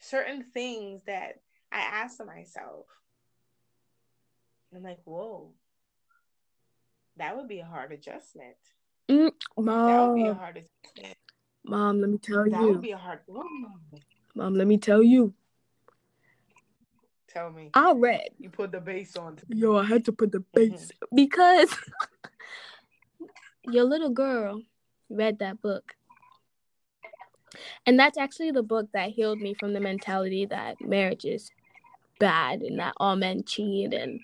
certain 0.00 0.42
things 0.52 1.02
that 1.06 1.36
I 1.70 1.78
ask 1.78 2.18
myself. 2.26 2.86
I'm 4.74 4.82
like, 4.82 4.98
whoa, 5.04 5.52
that 7.16 7.36
would 7.36 7.46
be 7.46 7.60
a 7.60 7.64
hard 7.64 7.92
adjustment. 7.92 8.56
Mm, 9.08 9.30
mom, 9.56 9.86
that 9.86 10.08
would 10.08 10.16
be 10.16 10.26
a 10.26 10.34
hard 10.34 10.56
adjustment. 10.56 11.16
Mom, 11.64 12.00
let 12.00 12.10
me 12.10 12.18
tell 12.18 12.42
that 12.42 12.46
you. 12.46 12.50
That 12.50 12.66
would 12.72 12.82
be 12.82 12.90
a 12.90 12.96
hard. 12.96 13.20
Mom, 14.34 14.54
let 14.54 14.66
me 14.66 14.76
tell 14.76 15.04
you. 15.04 15.32
Tell 17.34 17.50
me. 17.50 17.70
I 17.74 17.92
read. 17.92 18.28
You 18.38 18.48
put 18.48 18.70
the 18.70 18.80
bass 18.80 19.16
on. 19.16 19.38
Yo, 19.48 19.76
I 19.76 19.84
had 19.84 20.04
to 20.04 20.12
put 20.12 20.30
the 20.30 20.40
bass 20.54 20.92
mm-hmm. 20.92 21.16
because 21.16 21.74
your 23.64 23.84
little 23.84 24.10
girl 24.10 24.62
read 25.10 25.40
that 25.40 25.60
book. 25.60 25.94
And 27.86 27.98
that's 27.98 28.16
actually 28.18 28.52
the 28.52 28.62
book 28.62 28.88
that 28.92 29.10
healed 29.10 29.40
me 29.40 29.54
from 29.54 29.72
the 29.72 29.80
mentality 29.80 30.46
that 30.46 30.80
marriage 30.80 31.24
is 31.24 31.50
bad 32.20 32.62
and 32.62 32.78
that 32.78 32.94
all 32.98 33.16
men 33.16 33.42
cheat 33.44 33.92
and 33.92 34.20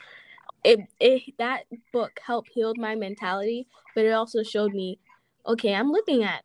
it, 0.62 0.80
it 1.00 1.22
that 1.38 1.64
book 1.92 2.20
helped 2.24 2.50
heal 2.52 2.74
my 2.76 2.94
mentality, 2.94 3.66
but 3.94 4.04
it 4.04 4.12
also 4.12 4.42
showed 4.42 4.72
me, 4.72 4.98
okay, 5.46 5.74
I'm 5.74 5.90
looking 5.90 6.22
at 6.22 6.44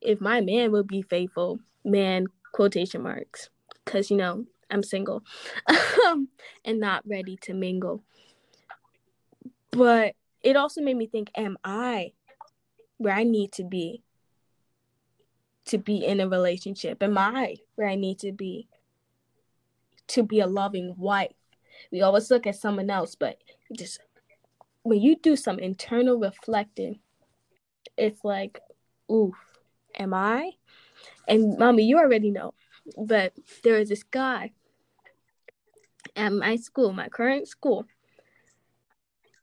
if 0.00 0.20
my 0.20 0.40
man 0.40 0.72
would 0.72 0.86
be 0.86 1.02
faithful, 1.02 1.58
man, 1.84 2.26
quotation 2.52 3.02
marks, 3.02 3.50
because, 3.84 4.10
you 4.10 4.16
know, 4.16 4.44
I'm 4.70 4.82
single 4.82 5.22
um, 6.06 6.28
and 6.64 6.80
not 6.80 7.02
ready 7.06 7.36
to 7.42 7.54
mingle. 7.54 8.02
But 9.70 10.14
it 10.42 10.56
also 10.56 10.80
made 10.80 10.96
me 10.96 11.06
think, 11.06 11.30
am 11.36 11.56
I 11.64 12.12
where 12.98 13.14
I 13.14 13.24
need 13.24 13.52
to 13.52 13.64
be 13.64 14.02
to 15.66 15.78
be 15.78 16.04
in 16.04 16.20
a 16.20 16.28
relationship? 16.28 17.02
Am 17.02 17.16
I 17.16 17.56
where 17.76 17.88
I 17.88 17.94
need 17.94 18.18
to 18.20 18.32
be 18.32 18.68
to 20.08 20.22
be 20.22 20.40
a 20.40 20.46
loving 20.46 20.94
wife? 20.98 21.32
We 21.92 22.02
always 22.02 22.30
look 22.30 22.46
at 22.46 22.56
someone 22.56 22.90
else, 22.90 23.14
but 23.14 23.38
just 23.76 24.00
when 24.82 25.00
you 25.00 25.16
do 25.16 25.36
some 25.36 25.58
internal 25.58 26.18
reflecting, 26.18 27.00
it's 27.96 28.24
like, 28.24 28.60
oof, 29.10 29.34
am 29.98 30.14
I? 30.14 30.52
And 31.28 31.58
mommy, 31.58 31.84
you 31.84 31.98
already 31.98 32.30
know, 32.30 32.54
but 32.96 33.32
there 33.62 33.76
is 33.76 33.88
this 33.88 34.02
guy 34.02 34.52
at 36.16 36.32
my 36.32 36.56
school, 36.56 36.92
my 36.92 37.08
current 37.08 37.48
school, 37.48 37.86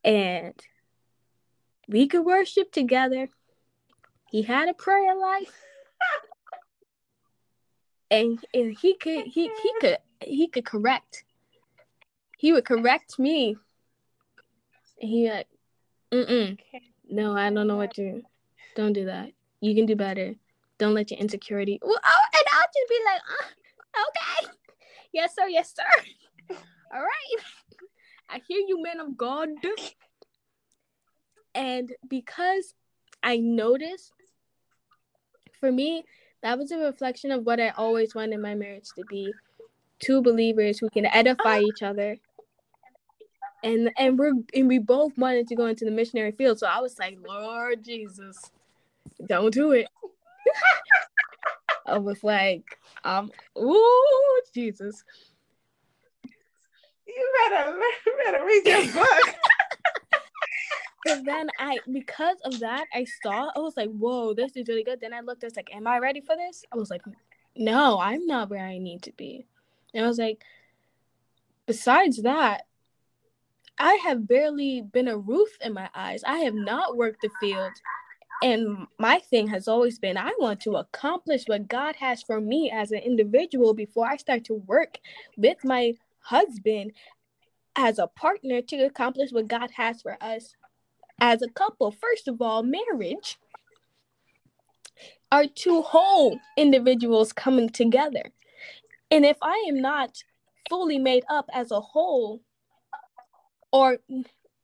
and 0.04 0.54
we 1.88 2.08
could 2.08 2.26
worship 2.26 2.72
together. 2.72 3.30
He 4.30 4.42
had 4.42 4.70
a 4.70 4.74
prayer 4.74 5.16
life. 5.16 5.64
and, 8.12 8.44
and 8.54 8.78
he 8.78 8.96
could 8.96 9.26
he 9.26 9.50
he 9.62 9.74
could 9.82 9.98
he 10.22 10.48
could 10.48 10.66
correct. 10.66 11.24
He 12.38 12.54
would 12.54 12.66
correct 12.66 13.18
me. 13.18 13.58
He 15.00 15.30
like, 15.30 15.48
mm 16.12 16.58
no, 17.10 17.36
I 17.36 17.50
don't 17.50 17.68
know 17.68 17.78
what 17.78 17.98
you. 17.98 18.24
Don't 18.76 18.94
do 18.94 19.06
that. 19.06 19.32
You 19.62 19.74
can 19.74 19.86
do 19.86 19.96
better. 19.96 20.36
Don't 20.78 20.94
let 20.94 21.10
your 21.10 21.20
insecurity. 21.20 21.80
Well, 21.82 21.98
oh, 22.04 22.28
and 22.38 22.46
I'll 22.54 22.68
just 22.68 22.90
be 22.90 23.00
like, 23.06 23.22
uh, 23.40 24.46
okay, 24.46 24.58
yes 25.14 25.34
sir, 25.36 25.48
yes 25.48 25.74
sir. 25.74 26.04
All 26.50 27.02
right, 27.02 27.44
I 28.30 28.42
hear 28.48 28.60
you, 28.68 28.82
man 28.82 29.00
of 29.00 29.18
God. 29.18 29.50
And 31.56 31.92
because 32.08 32.76
I 33.24 33.38
noticed, 33.38 34.14
for 35.60 35.72
me, 35.72 36.04
that 36.44 36.58
was 36.58 36.72
a 36.72 36.78
reflection 36.78 37.32
of 37.32 37.46
what 37.46 37.60
I 37.60 37.70
always 37.70 38.14
wanted 38.14 38.40
my 38.40 38.54
marriage 38.54 38.88
to 38.96 39.04
be 39.10 39.34
two 40.00 40.22
believers 40.22 40.78
who 40.80 40.90
can 40.90 41.06
edify 41.08 41.60
each 41.60 41.82
other. 41.82 42.18
And 43.64 43.92
and 43.98 44.20
we're 44.20 44.34
and 44.54 44.68
we 44.68 44.78
both 44.78 45.18
wanted 45.18 45.48
to 45.48 45.56
go 45.56 45.66
into 45.66 45.84
the 45.84 45.92
missionary 45.92 46.32
field. 46.32 46.60
So 46.60 46.68
I 46.68 46.80
was 46.80 47.00
like, 47.00 47.18
Lord 47.28 47.84
Jesus, 47.84 48.40
don't 49.26 49.54
do 49.54 49.72
it. 49.72 49.88
I 51.88 51.98
was 51.98 52.24
like, 52.24 52.78
um, 53.04 53.32
ooh, 53.58 54.42
Jesus. 54.54 55.04
You 57.18 57.34
better, 57.50 57.76
you 58.06 58.18
better 58.24 58.46
read 58.46 58.66
your 58.66 58.94
book. 58.94 59.36
But 61.06 61.26
then 61.26 61.50
I, 61.60 61.80
because 61.92 62.38
of 62.44 62.60
that, 62.60 62.86
I 62.94 63.06
saw, 63.24 63.50
I 63.56 63.60
was 63.60 63.76
like, 63.78 63.90
whoa, 63.90 64.34
this 64.34 64.56
is 64.56 64.68
really 64.68 64.84
good. 64.84 65.00
Then 65.02 65.14
I 65.14 65.22
looked, 65.22 65.44
I 65.44 65.48
was 65.48 65.56
like, 65.56 65.74
am 65.74 65.88
I 65.88 66.00
ready 66.00 66.22
for 66.22 66.36
this? 66.36 66.64
I 66.72 66.76
was 66.76 66.90
like, 66.90 67.02
no, 67.56 68.00
I'm 68.00 68.28
not 68.28 68.50
where 68.50 68.66
I 68.66 68.78
need 68.78 69.02
to 69.04 69.12
be. 69.14 69.48
And 69.94 70.06
I 70.06 70.08
was 70.08 70.20
like, 70.20 70.44
besides 71.66 72.22
that, 72.24 72.64
I 73.80 73.94
have 74.04 74.28
barely 74.28 74.82
been 74.82 75.08
a 75.08 75.18
roof 75.18 75.50
in 75.62 75.74
my 75.74 75.90
eyes. 75.96 76.24
I 76.26 76.40
have 76.40 76.56
not 76.56 76.98
worked 76.98 77.22
the 77.22 77.30
field. 77.40 77.72
And 78.44 78.86
my 79.00 79.20
thing 79.20 79.48
has 79.48 79.68
always 79.68 79.98
been 79.98 80.18
I 80.18 80.32
want 80.40 80.60
to 80.62 80.76
accomplish 80.76 81.46
what 81.46 81.68
God 81.68 81.96
has 81.96 82.22
for 82.22 82.40
me 82.40 82.70
as 82.72 82.92
an 82.92 83.00
individual 83.00 83.74
before 83.74 84.08
I 84.08 84.18
start 84.18 84.44
to 84.46 84.56
work 84.56 85.00
with 85.38 85.58
my 85.64 85.94
husband 86.28 86.92
as 87.78 88.00
a 88.00 88.08
partner 88.08 88.62
to 88.62 88.78
accomplish 88.86 89.32
what 89.32 89.48
God 89.48 89.72
has 89.76 90.02
for 90.02 90.18
us 90.22 90.56
as 91.20 91.42
a 91.42 91.50
couple. 91.50 91.92
First 91.92 92.28
of 92.28 92.42
all, 92.42 92.64
marriage 92.64 93.38
are 95.32 95.46
two 95.46 95.82
whole 95.82 96.40
individuals 96.58 97.34
coming 97.34 97.70
together. 97.70 98.32
And 99.12 99.26
if 99.26 99.38
I 99.42 99.66
am 99.70 99.82
not 99.82 100.24
fully 100.70 101.00
made 101.00 101.24
up 101.30 101.50
as 101.54 101.72
a 101.72 101.80
whole, 101.80 102.42
or 103.72 103.98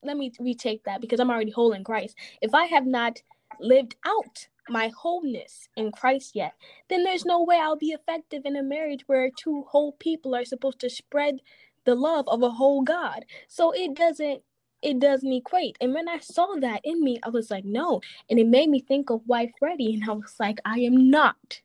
let 0.04 0.18
me 0.18 0.32
retake 0.40 0.84
that 0.84 1.02
because 1.02 1.20
I'm 1.20 1.30
already 1.30 1.52
whole 1.52 1.74
in 1.74 1.84
Christ. 1.84 2.16
If 2.42 2.54
I 2.54 2.66
have 2.66 2.86
not 2.86 3.22
lived 3.60 3.96
out 4.06 4.48
my 4.70 4.92
wholeness 4.96 5.68
in 5.76 5.92
Christ 5.92 6.36
yet, 6.36 6.54
then 6.90 7.04
there's 7.04 7.26
no 7.26 7.44
way 7.44 7.58
I'll 7.58 7.76
be 7.76 7.92
effective 7.92 8.44
in 8.46 8.56
a 8.56 8.64
marriage 8.64 9.04
where 9.08 9.30
two 9.30 9.66
whole 9.70 9.94
people 9.94 10.36
are 10.36 10.46
supposed 10.46 10.80
to 10.80 10.90
spread 10.90 11.40
the 11.86 11.96
love 11.96 12.28
of 12.28 12.42
a 12.44 12.50
whole 12.50 12.82
God. 12.82 13.26
So 13.48 13.72
it 13.72 13.96
doesn't 13.96 14.42
it 14.82 15.00
doesn't 15.00 15.32
equate. 15.32 15.78
And 15.80 15.94
when 15.94 16.10
I 16.10 16.20
saw 16.20 16.56
that 16.60 16.82
in 16.84 17.02
me, 17.02 17.18
I 17.24 17.30
was 17.30 17.50
like, 17.50 17.64
no. 17.64 18.02
And 18.30 18.38
it 18.38 18.48
made 18.48 18.70
me 18.70 18.82
think 18.82 19.10
of 19.10 19.22
wife 19.26 19.52
ready. 19.62 19.94
And 19.94 20.10
I 20.10 20.14
was 20.14 20.36
like, 20.40 20.60
I 20.66 20.80
am 20.80 21.10
not 21.10 21.62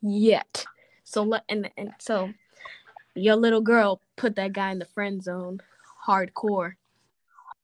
yet. 0.00 0.64
So 1.04 1.22
let 1.24 1.42
and 1.48 1.70
and 1.76 1.92
so 1.98 2.30
your 3.14 3.36
little 3.36 3.60
girl 3.60 4.00
put 4.16 4.36
that 4.36 4.52
guy 4.52 4.70
in 4.70 4.78
the 4.78 4.84
friend 4.84 5.22
zone 5.22 5.60
hardcore. 6.06 6.74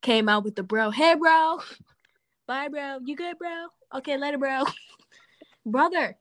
Came 0.02 0.28
out 0.28 0.44
with 0.44 0.56
the 0.56 0.62
bro. 0.62 0.90
Hey 0.90 1.14
bro. 1.14 1.60
Bye 2.46 2.68
bro. 2.68 2.98
You 3.04 3.16
good, 3.16 3.38
bro? 3.38 3.66
Okay, 3.94 4.16
later, 4.16 4.38
bro. 4.38 4.64
Brother. 5.66 6.16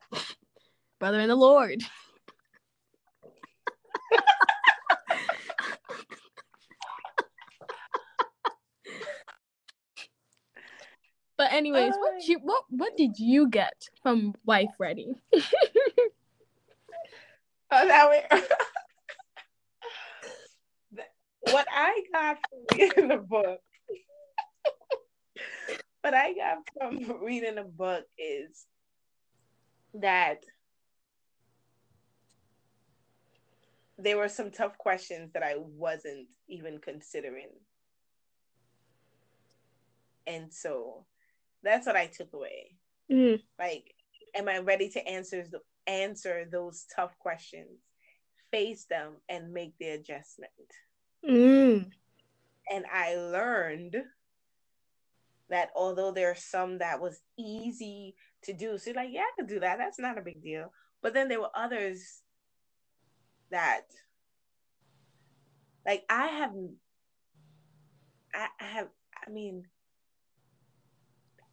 Brother 0.99 1.19
in 1.19 1.29
the 1.29 1.35
Lord. 1.35 1.83
But 11.37 11.51
anyways, 11.51 11.93
what 11.99 12.27
you 12.27 12.39
what 12.39 12.63
what 12.69 12.95
did 12.95 13.19
you 13.19 13.49
get 13.49 13.89
from 14.01 14.35
Wife 14.45 14.69
Ready? 14.79 15.15
oh, 15.33 15.41
that 17.71 18.09
way. 18.09 18.23
what 21.51 21.67
I 21.69 22.03
got 22.13 22.37
from 22.37 22.79
reading 22.79 23.07
the 23.09 23.17
book, 23.17 23.59
what 26.05 26.13
I 26.13 26.33
got 26.33 26.57
from 26.77 27.19
reading 27.23 27.55
the 27.55 27.63
book 27.63 28.03
is 28.15 28.67
that 29.95 30.43
there 33.97 34.15
were 34.15 34.29
some 34.29 34.51
tough 34.51 34.77
questions 34.77 35.31
that 35.33 35.41
I 35.41 35.55
wasn't 35.57 36.27
even 36.47 36.77
considering. 36.77 37.49
And 40.27 40.53
so 40.53 41.05
that's 41.63 41.87
what 41.87 41.95
I 41.95 42.05
took 42.05 42.33
away. 42.33 42.75
Mm. 43.11 43.41
Like, 43.57 43.95
am 44.35 44.47
I 44.47 44.59
ready 44.59 44.89
to 44.89 45.07
answer 45.07 45.43
answer 45.87 46.45
those 46.51 46.85
tough 46.95 47.17
questions, 47.17 47.79
face 48.51 48.85
them, 48.87 49.13
and 49.27 49.53
make 49.53 49.73
the 49.79 49.89
adjustment? 49.89 50.51
Mm. 51.27 51.89
And 52.71 52.85
I 52.93 53.15
learned 53.15 54.03
that 55.49 55.69
although 55.75 56.11
there 56.11 56.31
are 56.31 56.35
some 56.35 56.79
that 56.79 56.99
was 56.99 57.21
easy 57.37 58.15
to 58.43 58.53
do, 58.53 58.77
so 58.77 58.91
like, 58.91 59.09
yeah, 59.11 59.21
I 59.21 59.31
could 59.35 59.47
do 59.47 59.59
that. 59.59 59.77
That's 59.77 59.99
not 59.99 60.17
a 60.17 60.21
big 60.21 60.41
deal. 60.41 60.71
But 61.01 61.13
then 61.13 61.27
there 61.27 61.39
were 61.39 61.55
others 61.55 62.21
that, 63.51 63.83
like, 65.85 66.03
I 66.09 66.27
have, 66.27 66.51
I, 68.33 68.47
I 68.59 68.63
have, 68.63 68.87
I 69.25 69.29
mean, 69.29 69.65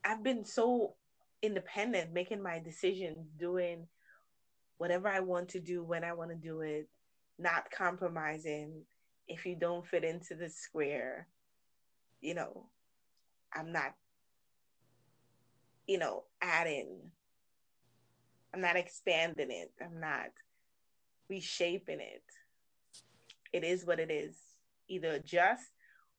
I've 0.04 0.22
been 0.22 0.44
so 0.44 0.94
independent, 1.42 2.12
making 2.12 2.42
my 2.42 2.58
decisions, 2.58 3.28
doing 3.38 3.86
whatever 4.78 5.08
I 5.08 5.20
want 5.20 5.50
to 5.50 5.60
do 5.60 5.84
when 5.84 6.02
I 6.02 6.14
want 6.14 6.30
to 6.30 6.36
do 6.36 6.62
it, 6.62 6.88
not 7.38 7.70
compromising. 7.70 8.82
If 9.28 9.46
you 9.46 9.54
don't 9.54 9.86
fit 9.86 10.02
into 10.02 10.34
the 10.34 10.48
square, 10.48 11.28
you 12.20 12.34
know, 12.34 12.66
I'm 13.54 13.72
not, 13.72 13.94
you 15.86 15.98
know, 15.98 16.24
adding, 16.40 16.98
I'm 18.54 18.60
not 18.60 18.76
expanding 18.76 19.50
it, 19.50 19.72
I'm 19.80 20.00
not 20.00 20.30
reshaping 21.28 22.00
it. 22.00 22.22
It 23.52 23.64
is 23.64 23.84
what 23.84 24.00
it 24.00 24.10
is. 24.10 24.36
Either 24.88 25.12
adjust 25.12 25.70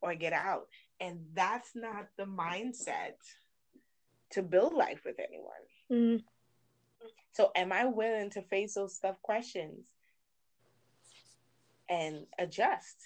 or 0.01 0.15
get 0.15 0.33
out. 0.33 0.67
And 0.99 1.19
that's 1.33 1.71
not 1.75 2.07
the 2.17 2.25
mindset 2.25 3.17
to 4.31 4.41
build 4.41 4.73
life 4.73 5.01
with 5.05 5.15
anyone. 5.19 5.53
Mm. 5.91 6.23
So, 7.33 7.51
am 7.55 7.71
I 7.71 7.85
willing 7.85 8.29
to 8.31 8.41
face 8.43 8.75
those 8.75 8.97
tough 8.99 9.21
questions 9.21 9.85
and 11.89 12.25
adjust 12.37 12.97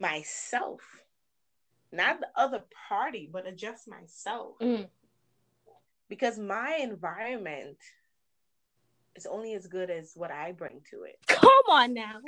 myself? 0.00 0.80
Not 1.92 2.20
the 2.20 2.28
other 2.36 2.62
party, 2.88 3.28
but 3.32 3.46
adjust 3.46 3.88
myself. 3.88 4.58
Mm. 4.60 4.88
because 6.08 6.38
my 6.38 6.78
environment 6.80 7.78
is 9.16 9.26
only 9.26 9.54
as 9.54 9.66
good 9.66 9.90
as 9.90 10.12
what 10.14 10.30
I 10.30 10.52
bring 10.52 10.80
to 10.90 11.02
it. 11.04 11.16
Come 11.26 11.48
on 11.70 11.94
now. 11.94 12.20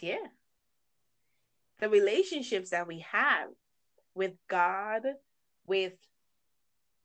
Yeah. 0.00 0.26
The 1.80 1.88
relationships 1.88 2.70
that 2.70 2.86
we 2.86 3.04
have 3.10 3.48
with 4.14 4.32
God, 4.48 5.02
with 5.66 5.94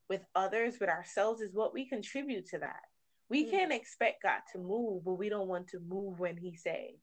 with 0.08 0.22
others, 0.34 0.74
with 0.80 0.90
ourselves 0.90 1.40
is 1.40 1.54
what 1.54 1.72
we 1.72 1.88
contribute 1.88 2.46
to 2.48 2.58
that. 2.58 2.82
We 3.30 3.46
mm. 3.46 3.50
can't 3.50 3.72
expect 3.72 4.22
God 4.22 4.40
to 4.52 4.58
move, 4.58 5.04
but 5.04 5.14
we 5.14 5.28
don't 5.28 5.48
want 5.48 5.68
to 5.68 5.80
move 5.80 6.18
when 6.18 6.36
He 6.36 6.56
say. 6.56 6.96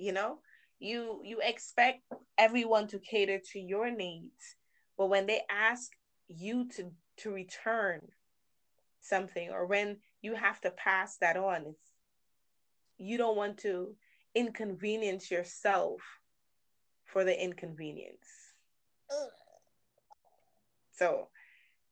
You 0.00 0.12
know, 0.12 0.38
you 0.78 1.20
you 1.24 1.40
expect 1.42 2.00
everyone 2.38 2.86
to 2.88 2.98
cater 2.98 3.38
to 3.52 3.60
your 3.60 3.90
needs, 3.90 4.56
but 4.96 5.10
when 5.10 5.26
they 5.26 5.42
ask 5.50 5.92
you 6.26 6.68
to 6.76 6.90
to 7.18 7.30
return 7.30 8.00
something, 9.02 9.50
or 9.50 9.66
when 9.66 9.98
you 10.22 10.34
have 10.34 10.58
to 10.62 10.70
pass 10.70 11.18
that 11.18 11.36
on, 11.36 11.66
it's 11.66 11.92
you 12.96 13.18
don't 13.18 13.36
want 13.36 13.58
to 13.58 13.94
inconvenience 14.34 15.30
yourself 15.30 16.00
for 17.04 17.24
the 17.24 17.38
inconvenience. 17.38 18.26
So 20.92 21.28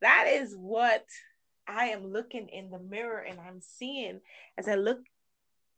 that 0.00 0.28
is 0.28 0.54
what 0.56 1.04
I 1.66 1.86
am 1.86 2.12
looking 2.12 2.48
in 2.48 2.70
the 2.70 2.78
mirror 2.78 3.20
and 3.20 3.38
I'm 3.40 3.60
seeing 3.60 4.20
as 4.56 4.68
I 4.68 4.76
look 4.76 5.00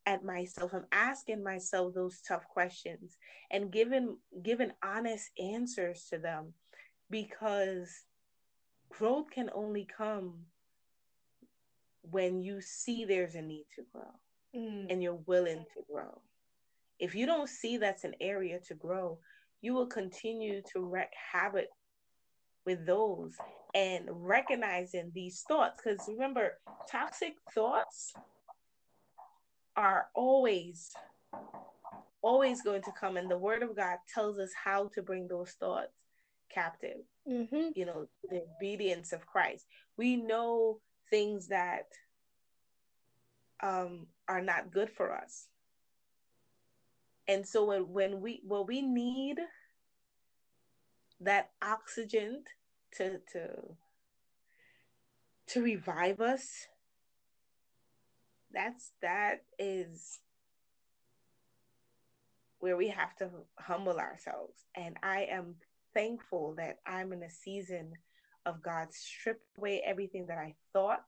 at 0.07 0.25
myself. 0.25 0.73
I'm 0.75 0.87
asking 0.93 1.43
myself 1.43 1.95
those 1.95 2.21
tough 2.27 2.47
questions 2.49 3.17
and 3.51 3.73
giving 3.73 4.17
giving 4.43 4.73
honest 4.85 5.31
answers 5.39 6.07
to 6.11 6.19
them 6.19 6.55
because 7.11 7.91
growth 8.89 9.31
can 9.31 9.51
only 9.55 9.87
come 9.97 10.35
when 12.03 12.41
you 12.41 12.61
see 12.61 13.05
there's 13.05 13.35
a 13.35 13.43
need 13.43 13.67
to 13.77 13.83
grow 13.93 14.11
mm. 14.57 14.87
and 14.91 15.03
you're 15.03 15.21
willing 15.27 15.65
to 15.75 15.83
grow. 15.93 16.21
If 16.99 17.15
you 17.15 17.27
don't 17.27 17.49
see 17.49 17.77
that's 17.77 18.05
an 18.05 18.15
area 18.21 18.59
to 18.69 18.75
grow, 18.75 19.19
you 19.63 19.75
will 19.75 19.87
continue 19.87 20.63
to 20.73 20.81
wreak 20.81 21.11
havoc 21.33 21.69
with 22.67 22.87
those 22.87 23.35
and 23.75 24.05
recognizing 24.11 25.11
these 25.15 25.43
thoughts. 25.47 25.81
Because 25.83 26.01
remember, 26.09 26.59
toxic 26.91 27.35
thoughts 27.55 28.13
are 29.77 30.09
always, 30.15 30.91
always 32.23 32.63
going 32.63 32.83
to 32.83 32.93
come. 32.93 33.17
And 33.17 33.31
the 33.31 33.39
word 33.39 33.63
of 33.63 33.77
God 33.77 33.99
tells 34.13 34.39
us 34.39 34.51
how 34.65 34.91
to 34.95 35.03
bring 35.03 35.29
those 35.29 35.53
thoughts 35.53 35.93
captive. 36.53 36.99
Mm-hmm. 37.29 37.71
You 37.75 37.87
know, 37.87 38.09
the 38.29 38.43
obedience 38.57 39.13
of 39.13 39.27
Christ. 39.27 39.65
We 39.97 40.17
know 40.17 40.81
things 41.11 41.49
that 41.49 41.89
um, 43.63 44.07
are 44.29 44.41
not 44.41 44.73
good 44.73 44.91
for 44.91 45.15
us. 45.15 45.47
And 47.29 47.47
so 47.47 47.67
when, 47.67 47.93
when 47.93 48.21
we 48.21 48.41
when 48.45 48.67
we 48.67 48.83
need 48.83 49.39
that 51.21 51.51
oxygen 51.63 52.43
to 52.97 53.21
to 53.33 53.77
to 55.49 55.63
revive 55.63 56.21
us 56.21 56.67
that's 58.53 58.93
that 59.03 59.43
is 59.59 60.19
where 62.59 62.77
we 62.77 62.89
have 62.89 63.15
to 63.17 63.29
humble 63.59 63.99
ourselves 63.99 64.65
and 64.77 64.97
i 65.03 65.27
am 65.31 65.55
thankful 65.95 66.55
that 66.57 66.79
i'm 66.87 67.13
in 67.13 67.23
a 67.23 67.31
season 67.31 67.93
of 68.47 68.63
god 68.63 68.93
strip 68.93 69.41
away 69.59 69.83
everything 69.85 70.27
that 70.27 70.39
i 70.39 70.55
thought 70.73 71.05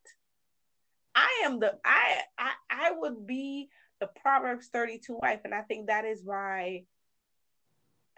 i 1.15 1.43
am 1.45 1.61
the 1.61 1.75
i 1.85 2.21
i, 2.39 2.51
I 2.71 2.93
would 2.93 3.27
be 3.27 3.69
the 4.01 4.09
proverbs 4.21 4.69
32 4.73 5.19
wife 5.21 5.41
and 5.45 5.55
i 5.55 5.63
think 5.63 5.87
that 5.87 6.05
is 6.05 6.23
why 6.25 6.85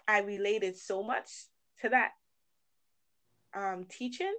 i 0.06 0.20
related 0.20 0.76
so 0.76 1.02
much 1.02 1.30
to 1.80 1.88
that 1.88 2.12
um, 3.54 3.86
teaching. 3.88 4.34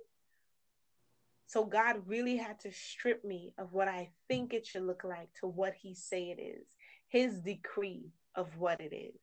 So 1.48 1.64
God 1.64 2.02
really 2.08 2.38
had 2.38 2.60
to 2.62 2.72
strip 2.72 3.24
me 3.24 3.54
of 3.58 3.72
what 3.72 3.88
I 3.88 4.10
think 4.28 4.54
it 4.54 4.66
should 4.66 4.84
look 4.84 5.04
like 5.04 5.30
to 5.40 5.48
what 5.48 5.74
He 5.80 5.94
say 5.94 6.36
it 6.36 6.42
is, 6.42 6.66
His 7.08 7.40
decree 7.40 8.10
of 8.36 8.58
what 8.58 8.82
it 8.82 8.96
is, 8.96 9.22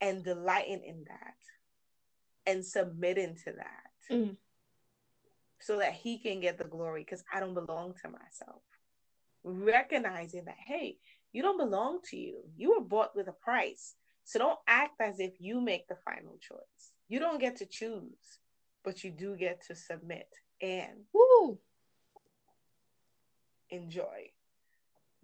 and 0.00 0.24
delighting 0.24 0.82
in 0.84 1.04
that, 1.08 2.50
and 2.50 2.64
submitting 2.64 3.36
to 3.44 3.52
that, 3.52 4.14
mm. 4.14 4.36
so 5.60 5.78
that 5.78 5.94
He 5.94 6.18
can 6.18 6.40
get 6.40 6.58
the 6.58 6.64
glory. 6.64 7.04
Because 7.04 7.22
I 7.32 7.40
don't 7.40 7.54
belong 7.54 7.94
to 8.02 8.08
myself. 8.08 8.62
Recognizing 9.44 10.44
that, 10.46 10.58
hey, 10.66 10.98
you 11.32 11.42
don't 11.42 11.58
belong 11.58 12.00
to 12.10 12.16
you. 12.16 12.42
You 12.56 12.74
were 12.74 12.84
bought 12.84 13.16
with 13.16 13.28
a 13.28 13.32
price. 13.32 13.94
So 14.24 14.38
don't 14.38 14.58
act 14.68 15.00
as 15.00 15.18
if 15.18 15.34
you 15.40 15.60
make 15.60 15.88
the 15.88 15.96
final 16.04 16.38
choice. 16.40 16.92
You 17.08 17.18
don't 17.18 17.40
get 17.40 17.56
to 17.56 17.66
choose, 17.66 18.38
but 18.84 19.02
you 19.02 19.10
do 19.10 19.36
get 19.36 19.62
to 19.66 19.74
submit 19.74 20.28
and 20.62 21.04
woo, 21.12 21.58
enjoy. 23.70 24.30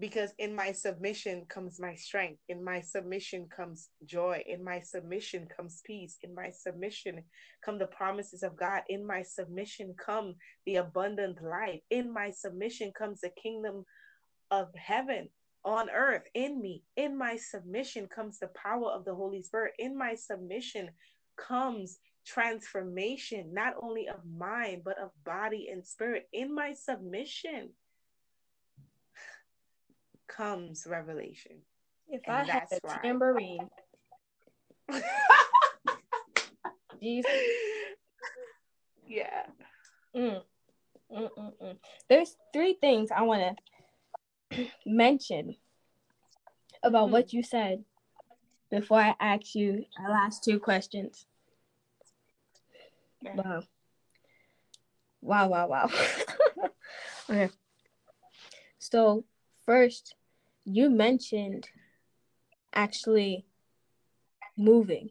Because 0.01 0.31
in 0.39 0.55
my 0.55 0.71
submission 0.73 1.45
comes 1.49 1.81
my 1.81 1.97
strength. 1.97 2.41
In 2.49 2.63
my 2.63 2.81
submission 2.81 3.49
comes 3.55 3.89
joy. 4.05 4.45
In 4.47 4.63
my 4.63 4.81
submission 4.81 5.49
comes 5.57 5.81
peace. 5.85 6.19
In 6.23 6.35
my 6.35 6.51
submission 6.51 7.25
come 7.65 7.79
the 7.79 7.87
promises 7.87 8.45
of 8.45 8.57
God. 8.57 8.83
In 8.89 9.05
my 9.05 9.23
submission 9.23 9.95
come 9.99 10.35
the 10.67 10.77
abundant 10.77 11.43
life. 11.43 11.81
In 11.91 12.13
my 12.13 12.31
submission 12.31 12.93
comes 12.97 13.21
the 13.21 13.31
kingdom 13.31 13.85
of 14.53 14.69
heaven 14.77 15.31
on 15.65 15.91
earth 15.91 16.23
in 16.33 16.61
me. 16.61 16.85
In 16.97 17.19
my 17.19 17.37
submission 17.37 18.07
comes 18.07 18.39
the 18.39 18.51
power 18.55 18.91
of 18.91 19.05
the 19.05 19.15
Holy 19.15 19.43
Spirit. 19.43 19.75
In 19.81 19.99
my 19.99 20.15
submission 20.15 20.91
comes 21.37 21.99
transformation, 22.29 23.55
not 23.55 23.75
only 23.81 24.09
of 24.09 24.21
mind, 24.25 24.83
but 24.85 24.99
of 24.99 25.11
body 25.25 25.69
and 25.73 25.87
spirit. 25.87 26.29
In 26.33 26.55
my 26.55 26.73
submission 26.75 27.71
comes 30.27 30.87
revelation. 30.87 31.63
If 32.09 32.23
and 32.27 32.51
I 32.51 32.53
had 32.53 32.69
a 32.71 32.81
tambourine, 33.03 33.69
Jesus. 37.03 37.31
Yeah. 39.07 39.47
Mm. 40.15 40.43
Mm, 41.11 41.29
mm, 41.39 41.53
mm. 41.63 41.77
There's 42.09 42.37
three 42.53 42.75
things 42.75 43.11
I 43.15 43.23
want 43.23 43.59
to 44.53 44.67
mention 44.85 45.57
about 46.83 47.09
mm. 47.09 47.13
what 47.13 47.33
you 47.33 47.43
said 47.43 47.85
before 48.71 49.01
I 49.01 49.15
ask 49.19 49.55
you 49.55 49.85
our 49.99 50.11
last 50.11 50.45
two 50.45 50.59
questions. 50.59 51.25
Wow. 53.23 53.63
Wow, 55.21 55.49
wow, 55.49 55.69
wow. 55.69 55.91
okay. 57.31 57.51
So, 58.79 59.25
first, 59.67 60.15
you 60.65 60.89
mentioned 60.91 61.69
actually 62.73 63.45
moving, 64.57 65.11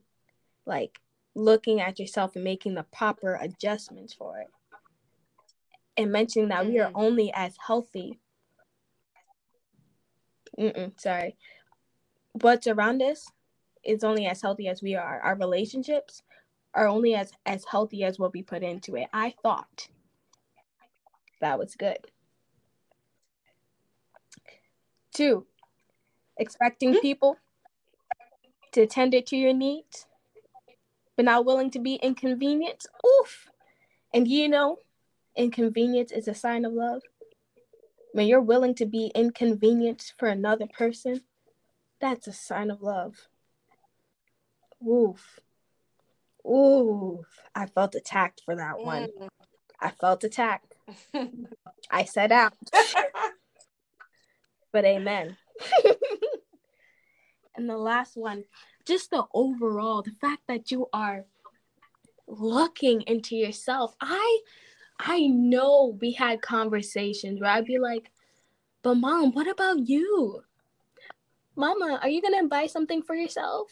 like 0.66 1.00
looking 1.36 1.82
at 1.82 2.00
yourself 2.00 2.36
and 2.36 2.44
making 2.44 2.76
the 2.76 2.84
proper 2.84 3.36
adjustments 3.36 4.14
for 4.14 4.40
it. 4.40 4.48
And 5.98 6.12
mentioning 6.12 6.50
that 6.50 6.64
mm-hmm. 6.64 6.74
we 6.74 6.80
are 6.80 6.88
mm-hmm. 6.88 7.00
only 7.00 7.34
as 7.34 7.56
healthy. 7.66 8.20
Mm-mm, 10.58 11.00
sorry. 11.00 11.36
What's 12.34 12.68
around 12.68 13.02
us 13.02 13.28
is 13.84 14.04
only 14.04 14.26
as 14.26 14.42
healthy 14.42 14.68
as 14.68 14.82
we 14.82 14.96
are. 14.96 15.20
Our 15.22 15.36
relationships 15.36 16.22
are 16.78 16.88
only 16.88 17.16
as 17.16 17.32
as 17.46 17.66
healthy 17.66 18.04
as 18.04 18.20
what 18.20 18.34
we 18.34 18.44
put 18.44 18.62
into 18.62 18.96
it. 18.96 19.08
I 19.12 19.34
thought 19.42 19.88
that 21.42 21.58
was 21.58 21.76
good. 21.76 21.98
Two, 25.14 25.48
expecting 26.38 26.94
hmm? 26.94 27.00
people 27.00 27.38
to 28.74 28.86
tend 28.86 29.12
to 29.26 29.36
your 29.36 29.54
needs, 29.54 30.06
but 31.16 31.26
not 31.26 31.46
willing 31.46 31.72
to 31.72 31.80
be 31.80 31.96
inconvenient. 31.96 32.86
Oof. 33.06 33.50
And 34.14 34.28
you 34.28 34.48
know, 34.48 34.78
inconvenience 35.36 36.12
is 36.12 36.28
a 36.28 36.36
sign 36.36 36.64
of 36.64 36.74
love. 36.74 37.02
When 38.14 38.28
you're 38.28 38.40
willing 38.40 38.76
to 38.76 38.86
be 38.86 39.12
inconvenient 39.16 40.14
for 40.20 40.28
another 40.28 40.68
person, 40.68 41.22
that's 42.00 42.28
a 42.28 42.34
sign 42.34 42.70
of 42.70 42.84
love. 42.84 43.28
Oof. 44.88 45.40
Ooh, 46.48 47.26
I 47.54 47.66
felt 47.66 47.96
attacked 47.96 48.42
for 48.46 48.56
that 48.56 48.80
one. 48.80 49.10
Mm. 49.20 49.28
I 49.80 49.92
felt 49.92 50.24
attacked. 50.24 50.76
I 51.92 52.06
said 52.06 52.32
out. 52.32 52.54
but 54.72 54.86
amen. 54.86 55.38
and 57.56 57.70
the 57.70 57.78
last 57.78 58.16
one, 58.16 58.46
just 58.86 59.12
the 59.12 59.26
overall, 59.34 60.02
the 60.02 60.12
fact 60.12 60.44
that 60.48 60.72
you 60.72 60.88
are 60.94 61.26
looking 62.28 63.02
into 63.02 63.36
yourself. 63.36 63.96
I 64.02 64.40
I 65.00 65.28
know 65.28 65.98
we 66.02 66.14
had 66.14 66.42
conversations 66.42 67.40
where 67.40 67.52
I'd 67.52 67.66
be 67.66 67.78
like, 67.78 68.12
but 68.82 68.96
mom, 68.96 69.32
what 69.34 69.48
about 69.48 69.88
you? 69.88 70.44
Mama, 71.56 72.00
are 72.02 72.10
you 72.10 72.22
gonna 72.22 72.48
buy 72.48 72.68
something 72.68 73.02
for 73.02 73.16
yourself? 73.16 73.72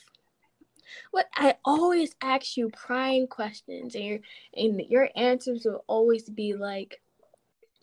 What 1.11 1.27
I 1.35 1.55
always 1.63 2.15
ask 2.21 2.57
you 2.57 2.69
prying 2.69 3.27
questions 3.27 3.95
and 3.95 4.03
your 4.05 4.19
and 4.55 4.81
your 4.89 5.09
answers 5.15 5.65
will 5.65 5.83
always 5.87 6.29
be 6.29 6.53
like, 6.53 7.01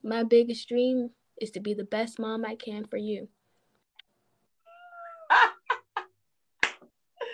My 0.02 0.22
biggest 0.22 0.68
dream 0.68 1.10
is 1.40 1.50
to 1.52 1.60
be 1.60 1.74
the 1.74 1.84
best 1.84 2.18
mom 2.18 2.44
I 2.44 2.56
can 2.56 2.84
for 2.84 2.96
you. 2.96 3.28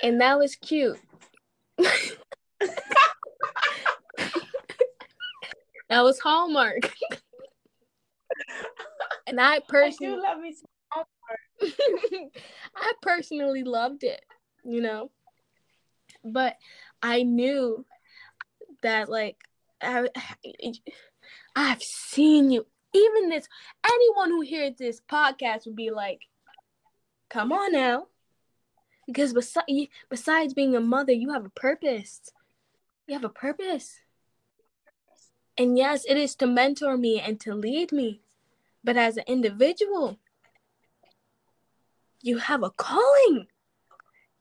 and 0.02 0.20
that 0.20 0.38
was 0.38 0.56
cute. 0.56 1.00
that 5.88 6.02
was 6.02 6.18
Hallmark. 6.20 6.92
and 9.26 9.40
I 9.40 9.60
personally 9.68 10.20
I 10.24 10.32
love 10.32 10.40
me 10.40 10.54
I 12.76 12.92
personally 13.02 13.64
loved 13.64 14.04
it, 14.04 14.24
you 14.64 14.80
know. 14.80 15.10
But 16.32 16.56
I 17.02 17.22
knew 17.22 17.84
that 18.82 19.08
like 19.08 19.36
I, 19.80 20.08
I've 21.56 21.82
seen 21.82 22.50
you. 22.50 22.66
Even 22.94 23.28
this 23.28 23.48
anyone 23.84 24.30
who 24.30 24.40
hears 24.40 24.76
this 24.78 25.00
podcast 25.00 25.66
would 25.66 25.76
be 25.76 25.90
like, 25.90 26.22
"Come 27.28 27.52
on 27.52 27.72
now." 27.72 28.06
Because 29.06 29.32
besides, 29.32 29.88
besides 30.10 30.54
being 30.54 30.76
a 30.76 30.80
mother, 30.80 31.12
you 31.12 31.32
have 31.32 31.46
a 31.46 31.50
purpose. 31.50 32.20
You 33.06 33.14
have 33.14 33.24
a 33.24 33.30
purpose. 33.30 34.00
And 35.56 35.76
yes, 35.76 36.04
it 36.06 36.16
is 36.16 36.36
to 36.36 36.46
mentor 36.46 36.96
me 36.96 37.20
and 37.20 37.40
to 37.40 37.54
lead 37.54 37.90
me. 37.90 38.20
But 38.84 38.96
as 38.96 39.16
an 39.16 39.24
individual, 39.26 40.18
you 42.22 42.38
have 42.38 42.62
a 42.62 42.70
calling. 42.70 43.46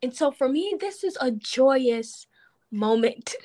And 0.01 0.15
so 0.15 0.31
for 0.31 0.47
me, 0.47 0.75
this 0.79 1.03
is 1.03 1.17
a 1.19 1.31
joyous 1.31 2.27
moment. 2.71 3.35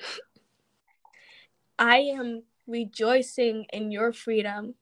I 1.78 1.98
am 1.98 2.42
rejoicing 2.66 3.66
in 3.72 3.90
your 3.90 4.12
freedom 4.12 4.74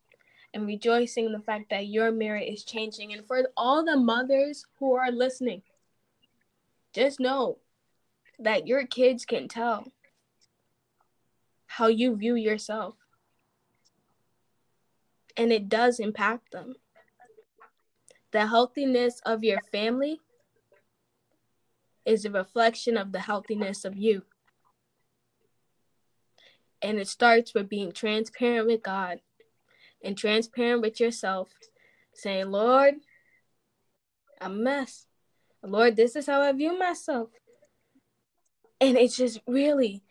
and 0.52 0.66
rejoicing 0.66 1.26
in 1.26 1.32
the 1.32 1.40
fact 1.40 1.70
that 1.70 1.86
your 1.86 2.10
merit 2.10 2.48
is 2.48 2.64
changing. 2.64 3.12
And 3.12 3.26
for 3.26 3.48
all 3.56 3.84
the 3.84 3.96
mothers 3.96 4.66
who 4.78 4.94
are 4.96 5.12
listening, 5.12 5.62
just 6.92 7.20
know 7.20 7.58
that 8.38 8.66
your 8.66 8.86
kids 8.86 9.24
can 9.24 9.46
tell 9.46 9.92
how 11.66 11.86
you 11.86 12.16
view 12.16 12.34
yourself. 12.34 12.96
And 15.36 15.52
it 15.52 15.68
does 15.68 16.00
impact 16.00 16.50
them. 16.50 16.74
The 18.32 18.48
healthiness 18.48 19.20
of 19.24 19.44
your 19.44 19.60
family 19.72 20.20
is 22.10 22.24
a 22.24 22.30
reflection 22.30 22.96
of 22.96 23.12
the 23.12 23.20
healthiness 23.20 23.84
of 23.84 23.96
you. 23.96 24.22
And 26.82 26.98
it 26.98 27.06
starts 27.06 27.54
with 27.54 27.68
being 27.68 27.92
transparent 27.92 28.66
with 28.66 28.82
God 28.82 29.20
and 30.02 30.18
transparent 30.18 30.82
with 30.82 30.98
yourself, 30.98 31.50
saying, 32.12 32.50
Lord, 32.50 32.94
I'm 34.40 34.52
a 34.52 34.56
mess. 34.56 35.06
Lord, 35.62 35.94
this 35.94 36.16
is 36.16 36.26
how 36.26 36.40
I 36.40 36.52
view 36.52 36.76
myself. 36.76 37.28
And 38.80 38.96
it's 38.96 39.16
just 39.16 39.40
really, 39.46 40.02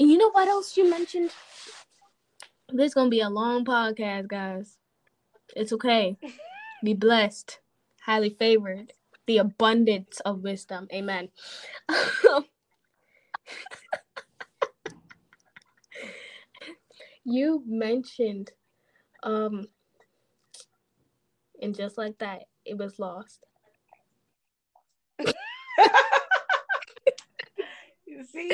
and 0.00 0.10
you 0.10 0.18
know 0.18 0.30
what 0.30 0.48
else 0.48 0.76
you 0.76 0.90
mentioned? 0.90 1.30
This 2.70 2.86
is 2.86 2.94
going 2.94 3.08
to 3.08 3.10
be 3.10 3.20
a 3.20 3.28
long 3.28 3.64
podcast, 3.64 4.28
guys. 4.28 4.78
It's 5.54 5.72
okay. 5.74 6.16
Be 6.82 6.94
blessed, 6.94 7.60
highly 8.00 8.30
favored, 8.30 8.92
the 9.26 9.38
abundance 9.38 10.20
of 10.20 10.42
wisdom. 10.42 10.88
Amen. 10.92 11.28
you 17.24 17.62
mentioned 17.66 18.50
um 19.22 19.66
and 21.60 21.74
just 21.76 21.96
like 21.96 22.18
that 22.18 22.42
it 22.64 22.76
was 22.76 22.98
lost 22.98 23.44
you 28.06 28.24
see 28.24 28.50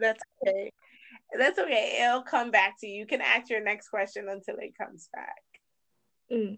that's 0.00 0.22
okay 0.42 0.72
that's 1.38 1.58
okay 1.58 1.98
it'll 2.02 2.22
come 2.22 2.50
back 2.50 2.80
to 2.80 2.86
you 2.86 3.00
you 3.00 3.06
can 3.06 3.20
ask 3.20 3.50
your 3.50 3.62
next 3.62 3.88
question 3.88 4.28
until 4.28 4.56
it 4.58 4.72
comes 4.78 5.10
back 5.12 5.42
mm. 6.32 6.56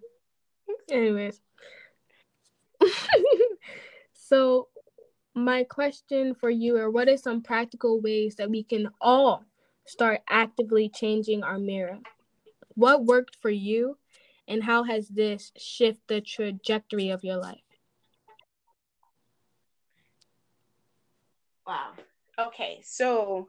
Anyways 0.91 1.41
so 4.13 4.69
my 5.35 5.65
question 5.65 6.35
for 6.35 6.51
you 6.51 6.77
are 6.77 6.91
what 6.91 7.09
are 7.09 7.17
some 7.17 7.43
practical 7.43 8.01
ways 8.01 8.37
that 8.37 8.51
we 8.51 8.63
can 8.63 8.89
all 9.01 9.45
start 9.89 10.21
actively 10.29 10.89
changing 10.89 11.43
our 11.43 11.59
mirror? 11.59 11.99
What 12.75 13.05
worked 13.05 13.37
for 13.41 13.51
you 13.51 13.97
and 14.47 14.63
how 14.63 14.85
has 14.85 15.09
this 15.09 15.51
shift 15.57 16.01
the 16.09 16.21
trajectory 16.21 17.09
of 17.11 17.25
your 17.25 17.39
life? 17.39 17.59
Wow. 21.67 21.93
Okay, 22.39 22.81
so 22.85 23.49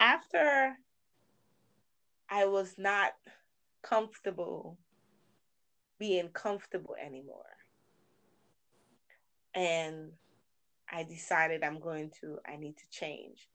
after 0.00 0.76
I 2.28 2.46
was 2.46 2.74
not 2.78 3.12
comfortable 3.82 4.78
being 6.00 6.30
comfortable 6.30 6.96
anymore, 7.00 7.44
and 9.54 10.12
I 10.90 11.04
decided 11.04 11.62
I'm 11.62 11.78
going 11.78 12.10
to, 12.20 12.38
I 12.44 12.56
need 12.56 12.76
to 12.78 12.90
change. 12.90 13.48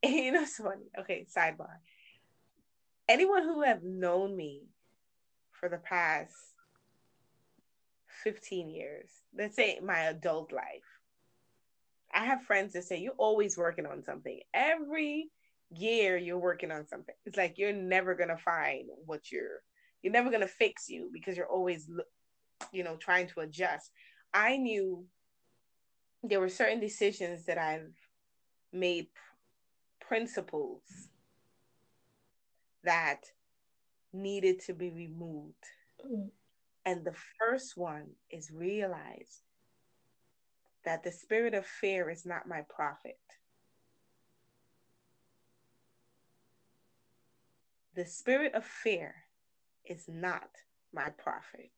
you 0.02 0.32
know, 0.32 0.42
it's 0.42 0.56
funny. 0.56 0.86
Okay, 0.98 1.26
sidebar. 1.36 1.78
Anyone 3.08 3.42
who 3.42 3.62
have 3.62 3.82
known 3.82 4.36
me 4.36 4.62
for 5.50 5.68
the 5.68 5.78
past 5.78 6.34
15 8.22 8.70
years, 8.70 9.10
let's 9.36 9.56
say 9.56 9.80
my 9.82 9.98
adult 10.04 10.52
life, 10.52 10.64
I 12.12 12.24
have 12.26 12.42
friends 12.42 12.72
that 12.74 12.84
say 12.84 12.98
you're 12.98 13.12
always 13.18 13.58
working 13.58 13.86
on 13.86 14.02
something. 14.02 14.40
Every 14.54 15.30
year 15.70 16.16
you're 16.16 16.38
working 16.38 16.70
on 16.70 16.86
something. 16.86 17.14
It's 17.26 17.36
like 17.36 17.58
you're 17.58 17.72
never 17.72 18.14
gonna 18.14 18.38
find 18.38 18.88
what 19.06 19.30
you're. 19.30 19.62
You're 20.02 20.12
never 20.12 20.30
gonna 20.30 20.46
fix 20.46 20.88
you 20.88 21.10
because 21.12 21.36
you're 21.36 21.48
always 21.48 21.88
you 22.72 22.84
know, 22.84 22.96
trying 22.96 23.28
to 23.28 23.40
adjust. 23.40 23.90
I 24.32 24.56
knew 24.56 25.04
there 26.22 26.40
were 26.40 26.48
certain 26.48 26.80
decisions 26.80 27.46
that 27.46 27.58
I've 27.58 27.94
made 28.72 29.06
principles 30.00 30.82
that 32.84 33.20
needed 34.12 34.60
to 34.66 34.74
be 34.74 34.90
removed. 34.90 35.54
Mm. 36.04 36.30
And 36.84 37.04
the 37.04 37.14
first 37.38 37.76
one 37.76 38.06
is 38.30 38.50
realize 38.50 39.42
that 40.84 41.02
the 41.02 41.12
spirit 41.12 41.54
of 41.54 41.66
fear 41.66 42.08
is 42.08 42.24
not 42.24 42.48
my 42.48 42.62
prophet. 42.74 43.18
The 47.98 48.06
spirit 48.06 48.54
of 48.54 48.64
fear 48.64 49.12
is 49.84 50.04
not 50.06 50.50
my 50.94 51.10
prophet. 51.18 51.72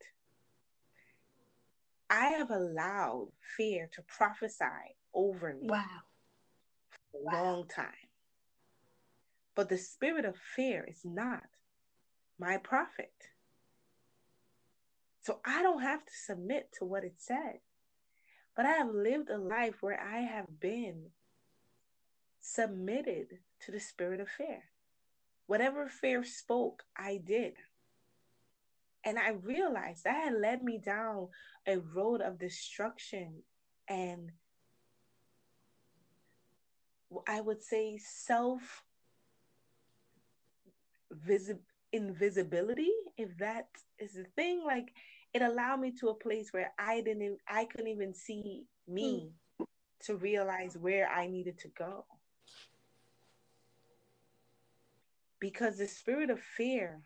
I 2.11 2.27
have 2.27 2.51
allowed 2.51 3.29
fear 3.57 3.89
to 3.95 4.03
prophesy 4.03 4.99
over 5.15 5.55
me. 5.55 5.69
Wow. 5.71 5.87
For 7.11 7.21
a 7.21 7.25
wow. 7.25 7.43
long 7.43 7.69
time. 7.69 8.11
But 9.55 9.71
the 9.71 9.79
spirit 9.79 10.27
of 10.27 10.37
fear 10.37 10.85
is 10.87 11.01
not 11.07 11.45
my 12.39 12.59
prophet. 12.59 13.15
So 15.23 15.41
I 15.43 15.63
don't 15.63 15.81
have 15.81 16.05
to 16.05 16.13
submit 16.13 16.69
to 16.81 16.85
what 16.85 17.05
it 17.05 17.15
said. 17.17 17.61
But 18.55 18.67
I 18.67 18.73
have 18.73 18.91
lived 18.91 19.31
a 19.31 19.39
life 19.39 19.77
where 19.81 19.99
I 19.99 20.19
have 20.19 20.61
been 20.61 21.13
submitted 22.43 23.39
to 23.65 23.73
the 23.73 23.81
spirit 23.81 24.21
of 24.21 24.29
fear. 24.29 24.65
Whatever 25.51 25.89
fear 25.89 26.23
spoke, 26.23 26.85
I 26.97 27.21
did. 27.25 27.55
And 29.05 29.19
I 29.19 29.31
realized 29.31 30.05
that 30.05 30.27
had 30.27 30.35
led 30.41 30.63
me 30.63 30.79
down 30.79 31.27
a 31.67 31.79
road 31.79 32.21
of 32.21 32.39
destruction 32.39 33.43
and 33.89 34.31
I 37.27 37.41
would 37.41 37.65
say 37.65 37.99
self 37.99 38.85
invisibility, 41.93 42.93
if 43.17 43.37
that 43.39 43.67
is 43.99 44.13
the 44.13 44.27
thing. 44.37 44.63
Like 44.65 44.93
it 45.35 45.43
allowed 45.43 45.81
me 45.81 45.91
to 45.99 46.11
a 46.11 46.15
place 46.15 46.53
where 46.53 46.73
I 46.79 47.01
didn't 47.01 47.39
I 47.49 47.65
couldn't 47.65 47.89
even 47.89 48.15
see 48.15 48.67
me 48.87 49.33
mm. 49.61 49.67
to 50.05 50.15
realize 50.15 50.79
where 50.79 51.09
I 51.09 51.27
needed 51.27 51.59
to 51.59 51.69
go. 51.77 52.05
Because 55.41 55.79
the 55.79 55.89
spirit 55.89 56.31
of 56.31 56.41
fear 56.41 57.01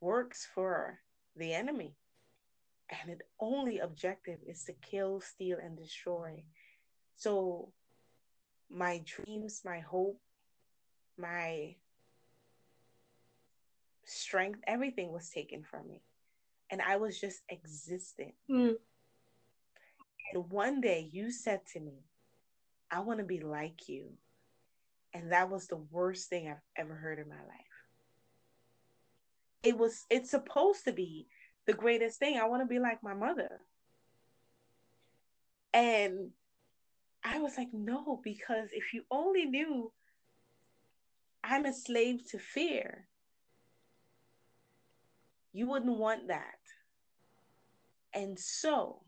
works 0.00 0.46
for 0.54 1.00
the 1.36 1.52
enemy. 1.52 1.96
And 2.88 3.10
its 3.10 3.22
only 3.40 3.80
objective 3.80 4.38
is 4.46 4.64
to 4.64 4.72
kill, 4.72 5.20
steal, 5.20 5.58
and 5.62 5.76
destroy. 5.76 6.44
So 7.16 7.72
my 8.70 9.02
dreams, 9.04 9.62
my 9.64 9.80
hope, 9.80 10.20
my 11.18 11.74
strength, 14.04 14.60
everything 14.66 15.12
was 15.12 15.28
taken 15.30 15.64
from 15.64 15.88
me. 15.88 16.02
And 16.70 16.80
I 16.80 16.96
was 16.96 17.20
just 17.20 17.42
existing. 17.48 18.32
Mm. 18.50 18.74
And 20.32 20.50
one 20.50 20.80
day 20.80 21.08
you 21.10 21.30
said 21.30 21.60
to 21.72 21.80
me, 21.80 22.04
I 22.90 23.00
want 23.00 23.18
to 23.18 23.24
be 23.24 23.40
like 23.40 23.88
you. 23.88 24.10
And 25.16 25.32
that 25.32 25.48
was 25.48 25.66
the 25.66 25.82
worst 25.90 26.28
thing 26.28 26.46
I've 26.46 26.56
ever 26.76 26.94
heard 26.94 27.18
in 27.18 27.26
my 27.26 27.36
life. 27.36 27.76
It 29.62 29.78
was, 29.78 30.04
it's 30.10 30.30
supposed 30.30 30.84
to 30.84 30.92
be 30.92 31.26
the 31.66 31.72
greatest 31.72 32.18
thing. 32.18 32.38
I 32.38 32.46
want 32.48 32.62
to 32.62 32.66
be 32.66 32.78
like 32.78 33.02
my 33.02 33.14
mother. 33.14 33.60
And 35.72 36.32
I 37.24 37.38
was 37.38 37.56
like, 37.56 37.70
no, 37.72 38.20
because 38.22 38.68
if 38.72 38.92
you 38.92 39.04
only 39.10 39.46
knew 39.46 39.90
I'm 41.42 41.64
a 41.64 41.72
slave 41.72 42.20
to 42.32 42.38
fear, 42.38 43.08
you 45.54 45.66
wouldn't 45.66 45.96
want 45.96 46.28
that. 46.28 46.58
And 48.12 48.38
so, 48.38 49.00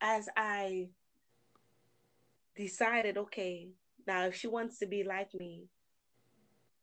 as 0.00 0.28
I 0.36 0.88
decided, 2.56 3.16
okay, 3.16 3.68
now 4.06 4.26
if 4.26 4.34
she 4.34 4.46
wants 4.48 4.78
to 4.78 4.86
be 4.86 5.04
like 5.04 5.34
me, 5.34 5.68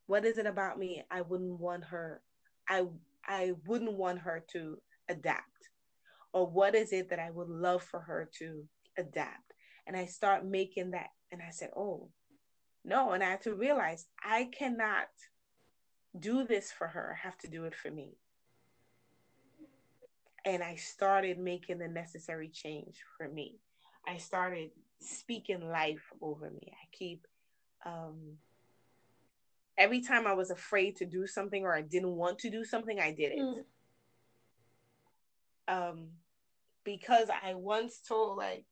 what 0.07 0.25
is 0.25 0.37
it 0.37 0.45
about 0.45 0.77
me 0.77 1.03
I 1.09 1.21
wouldn't 1.21 1.59
want 1.59 1.85
her 1.85 2.21
I 2.69 2.85
I 3.27 3.53
wouldn't 3.65 3.93
want 3.93 4.19
her 4.19 4.43
to 4.53 4.77
adapt? 5.09 5.69
Or 6.33 6.47
what 6.47 6.75
is 6.75 6.91
it 6.91 7.09
that 7.09 7.19
I 7.19 7.31
would 7.31 7.49
love 7.49 7.81
for 7.83 8.01
her 8.01 8.29
to 8.39 8.65
adapt? 8.97 9.53
And 9.87 9.95
I 9.95 10.05
start 10.05 10.45
making 10.45 10.91
that 10.91 11.09
and 11.31 11.41
I 11.41 11.49
said, 11.51 11.71
"Oh, 11.75 12.09
no, 12.83 13.11
and 13.11 13.23
I 13.23 13.31
had 13.31 13.41
to 13.43 13.55
realize 13.55 14.05
I 14.23 14.45
cannot 14.45 15.07
do 16.17 16.45
this 16.45 16.71
for 16.71 16.87
her. 16.87 17.15
I 17.15 17.27
have 17.27 17.37
to 17.39 17.47
do 17.47 17.65
it 17.65 17.75
for 17.75 17.89
me. 17.91 18.17
And 20.45 20.61
I 20.61 20.75
started 20.75 21.39
making 21.39 21.79
the 21.79 21.87
necessary 21.87 22.49
change 22.49 22.97
for 23.17 23.27
me. 23.27 23.55
I 24.07 24.17
started 24.17 24.69
speaking 24.99 25.69
life 25.69 26.11
over 26.21 26.49
me. 26.51 26.71
I 26.71 26.85
keep, 26.91 27.25
um, 27.85 28.37
every 29.77 30.01
time 30.01 30.27
I 30.27 30.33
was 30.33 30.51
afraid 30.51 30.97
to 30.97 31.05
do 31.05 31.25
something 31.25 31.63
or 31.63 31.73
I 31.75 31.81
didn't 31.81 32.15
want 32.15 32.39
to 32.39 32.49
do 32.49 32.63
something, 32.63 32.99
I 32.99 33.11
did 33.11 33.31
it. 33.31 33.39
Mm. 33.39 33.63
Um, 35.67 36.07
because 36.83 37.29
I 37.43 37.55
once 37.55 37.99
told, 38.07 38.37
like, 38.37 38.65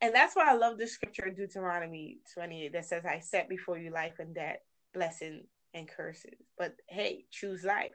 and 0.00 0.14
that's 0.14 0.36
why 0.36 0.48
I 0.48 0.54
love 0.54 0.78
the 0.78 0.86
scripture 0.86 1.26
in 1.26 1.34
Deuteronomy 1.34 2.18
28 2.32 2.72
that 2.72 2.84
says, 2.84 3.04
I 3.04 3.18
set 3.18 3.48
before 3.48 3.78
you 3.78 3.90
life 3.90 4.20
and 4.20 4.32
death, 4.34 4.58
blessing 4.94 5.42
and 5.74 5.88
curses. 5.88 6.38
But 6.56 6.76
hey, 6.88 7.24
choose 7.32 7.64
life. 7.64 7.90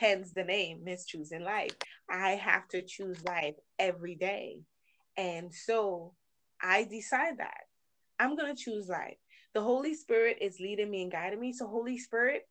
Hence 0.00 0.32
the 0.32 0.44
name, 0.44 0.80
Miss 0.82 1.04
Choosing 1.04 1.44
Life. 1.44 1.76
I 2.08 2.30
have 2.30 2.66
to 2.68 2.80
choose 2.80 3.22
life 3.22 3.56
every 3.78 4.14
day. 4.14 4.60
And 5.18 5.52
so 5.52 6.14
I 6.58 6.84
decide 6.84 7.36
that 7.36 7.64
I'm 8.18 8.34
going 8.34 8.56
to 8.56 8.62
choose 8.62 8.88
life. 8.88 9.18
The 9.52 9.60
Holy 9.60 9.92
Spirit 9.92 10.38
is 10.40 10.58
leading 10.58 10.90
me 10.90 11.02
and 11.02 11.12
guiding 11.12 11.38
me. 11.38 11.52
So, 11.52 11.66
Holy 11.66 11.98
Spirit, 11.98 12.48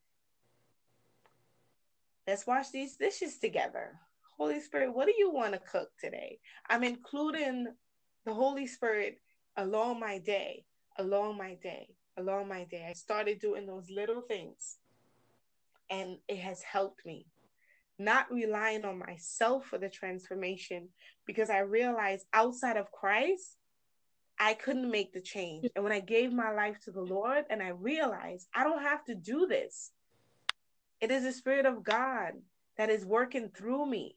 let's 2.28 2.46
wash 2.46 2.70
these 2.70 2.98
dishes 2.98 3.40
together. 3.40 3.94
Holy 4.38 4.60
Spirit, 4.60 4.94
what 4.94 5.08
do 5.08 5.16
you 5.18 5.32
want 5.32 5.54
to 5.54 5.60
cook 5.60 5.90
today? 6.00 6.38
I'm 6.70 6.84
including 6.84 7.66
the 8.28 8.34
Holy 8.36 8.68
Spirit 8.68 9.22
along 9.58 10.00
my 10.00 10.20
day, 10.20 10.66
along 11.00 11.40
my 11.40 11.56
day, 11.56 11.96
along 12.16 12.48
my 12.48 12.66
day. 12.66 12.86
I 12.88 12.94
started 12.94 13.40
doing 13.40 13.66
those 13.66 13.90
little 13.90 14.22
things 14.22 14.78
and 15.90 16.18
it 16.28 16.38
has 16.38 16.62
helped 16.62 17.04
me. 17.08 17.26
Not 18.00 18.32
relying 18.32 18.86
on 18.86 18.98
myself 18.98 19.66
for 19.66 19.78
the 19.78 19.90
transformation 19.90 20.90
because 21.28 21.50
I 21.50 21.60
realized 21.60 22.26
outside 22.34 22.78
of 22.78 22.92
Christ, 22.92 23.58
I 24.40 24.54
couldn't 24.54 24.90
make 24.90 25.12
the 25.12 25.22
change. 25.22 25.68
And 25.76 25.84
when 25.84 25.94
I 25.94 26.00
gave 26.00 26.32
my 26.32 26.52
life 26.54 26.80
to 26.86 26.92
the 26.92 27.02
Lord 27.02 27.44
and 27.50 27.62
I 27.62 27.70
realized 27.70 28.48
I 28.56 28.64
don't 28.64 28.82
have 28.82 29.04
to 29.06 29.16
do 29.16 29.48
this, 29.48 29.92
it 31.02 31.12
is 31.12 31.24
the 31.24 31.34
Spirit 31.34 31.66
of 31.66 31.84
God 31.84 32.34
that 32.78 32.90
is 32.90 33.06
working 33.06 33.50
through 33.50 33.86
me. 33.86 34.16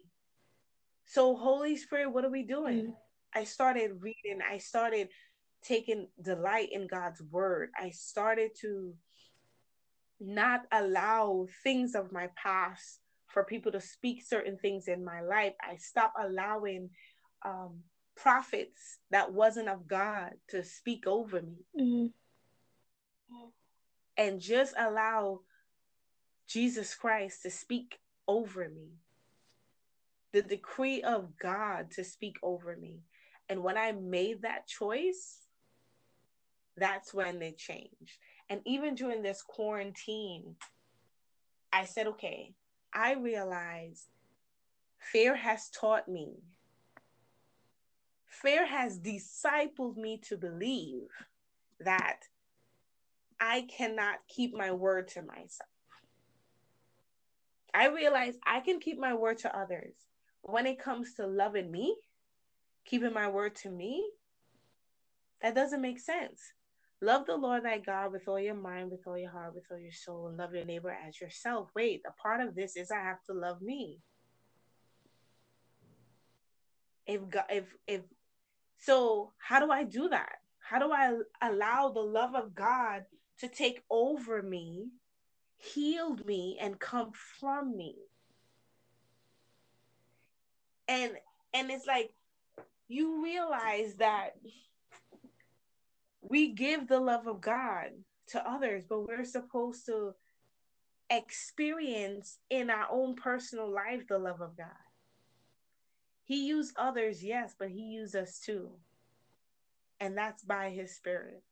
So, 1.06 1.34
Holy 1.34 1.76
Spirit, 1.76 2.12
what 2.12 2.24
are 2.24 2.30
we 2.30 2.44
doing? 2.44 2.78
Mm-hmm. 2.78 2.92
I 3.34 3.44
started 3.44 4.00
reading, 4.00 4.38
I 4.48 4.58
started 4.58 5.08
taking 5.64 6.08
delight 6.22 6.68
in 6.70 6.86
God's 6.86 7.20
word. 7.20 7.70
I 7.76 7.90
started 7.90 8.52
to 8.60 8.94
not 10.20 10.62
allow 10.70 11.46
things 11.64 11.94
of 11.94 12.12
my 12.12 12.28
past 12.36 13.00
for 13.32 13.44
people 13.44 13.72
to 13.72 13.80
speak 13.80 14.22
certain 14.24 14.58
things 14.58 14.88
in 14.88 15.04
my 15.04 15.22
life. 15.22 15.54
I 15.60 15.76
stopped 15.76 16.18
allowing 16.22 16.90
um, 17.44 17.80
prophets 18.16 18.98
that 19.10 19.32
wasn't 19.32 19.68
of 19.68 19.88
God 19.88 20.32
to 20.48 20.62
speak 20.62 21.06
over 21.06 21.40
me. 21.40 21.56
Mm-hmm. 21.80 22.06
And 24.18 24.40
just 24.40 24.74
allow 24.78 25.40
Jesus 26.46 26.94
Christ 26.94 27.42
to 27.42 27.50
speak 27.50 27.98
over 28.28 28.68
me. 28.68 28.90
The 30.32 30.42
decree 30.42 31.02
of 31.02 31.36
God 31.38 31.90
to 31.92 32.04
speak 32.04 32.36
over 32.42 32.76
me. 32.76 33.00
And 33.48 33.62
when 33.62 33.78
I 33.78 33.92
made 33.92 34.42
that 34.42 34.66
choice, 34.66 35.38
that's 36.76 37.12
when 37.12 37.38
they 37.38 37.52
changed. 37.52 38.18
And 38.48 38.60
even 38.66 38.94
during 38.94 39.22
this 39.22 39.42
quarantine, 39.42 40.56
I 41.72 41.86
said, 41.86 42.06
okay, 42.08 42.54
I 42.94 43.14
realized 43.14 44.06
fear 44.98 45.34
has 45.34 45.70
taught 45.70 46.08
me, 46.08 46.34
fear 48.26 48.66
has 48.66 48.98
discipled 48.98 49.96
me 49.96 50.18
to 50.28 50.36
believe 50.36 51.08
that 51.80 52.20
I 53.40 53.62
cannot 53.62 54.18
keep 54.28 54.54
my 54.54 54.72
word 54.72 55.08
to 55.08 55.22
myself. 55.22 55.68
I 57.74 57.88
realize 57.88 58.34
I 58.44 58.60
can 58.60 58.80
keep 58.80 58.98
my 58.98 59.14
word 59.14 59.38
to 59.38 59.56
others. 59.56 59.94
When 60.42 60.66
it 60.66 60.78
comes 60.78 61.14
to 61.14 61.26
loving 61.26 61.70
me, 61.70 61.96
keeping 62.84 63.12
my 63.12 63.28
word 63.28 63.56
to 63.56 63.70
me, 63.70 64.04
that 65.40 65.54
doesn't 65.54 65.80
make 65.80 65.98
sense. 65.98 66.40
Love 67.02 67.26
the 67.26 67.36
Lord 67.36 67.64
thy 67.64 67.78
God 67.78 68.12
with 68.12 68.28
all 68.28 68.38
your 68.38 68.54
mind, 68.54 68.92
with 68.92 69.04
all 69.08 69.18
your 69.18 69.32
heart, 69.32 69.56
with 69.56 69.64
all 69.72 69.78
your 69.78 69.90
soul, 69.90 70.28
and 70.28 70.36
love 70.36 70.54
your 70.54 70.64
neighbor 70.64 70.96
as 71.06 71.20
yourself. 71.20 71.68
Wait, 71.74 72.00
a 72.06 72.12
part 72.12 72.40
of 72.40 72.54
this 72.54 72.76
is 72.76 72.92
I 72.92 73.00
have 73.00 73.20
to 73.24 73.32
love 73.32 73.60
me. 73.60 73.98
If 77.04 77.28
God, 77.28 77.44
if 77.50 77.64
if 77.88 78.02
so, 78.78 79.32
how 79.38 79.58
do 79.58 79.72
I 79.72 79.82
do 79.82 80.10
that? 80.10 80.36
How 80.60 80.78
do 80.78 80.92
I 80.92 81.18
allow 81.42 81.90
the 81.90 82.00
love 82.00 82.36
of 82.36 82.54
God 82.54 83.04
to 83.40 83.48
take 83.48 83.82
over 83.90 84.40
me, 84.40 84.86
heal 85.58 86.16
me, 86.24 86.56
and 86.60 86.78
come 86.78 87.10
from 87.40 87.76
me? 87.76 87.96
And 90.86 91.14
and 91.52 91.68
it's 91.68 91.86
like 91.86 92.14
you 92.86 93.24
realize 93.24 93.96
that 93.96 94.36
we 96.22 96.52
give 96.52 96.88
the 96.88 97.00
love 97.00 97.26
of 97.26 97.40
God 97.40 97.90
to 98.28 98.48
others, 98.48 98.84
but 98.88 99.06
we're 99.06 99.24
supposed 99.24 99.86
to 99.86 100.14
experience 101.10 102.38
in 102.48 102.70
our 102.70 102.86
own 102.90 103.14
personal 103.16 103.70
life 103.70 104.06
the 104.08 104.18
love 104.18 104.40
of 104.40 104.56
God. 104.56 104.66
He 106.24 106.46
used 106.46 106.74
others, 106.78 107.22
yes, 107.22 107.54
but 107.58 107.68
he 107.68 107.82
used 107.82 108.16
us 108.16 108.38
too. 108.38 108.70
And 110.00 110.16
that's 110.16 110.42
by 110.42 110.70
his 110.70 110.94
spirit. 110.96 111.42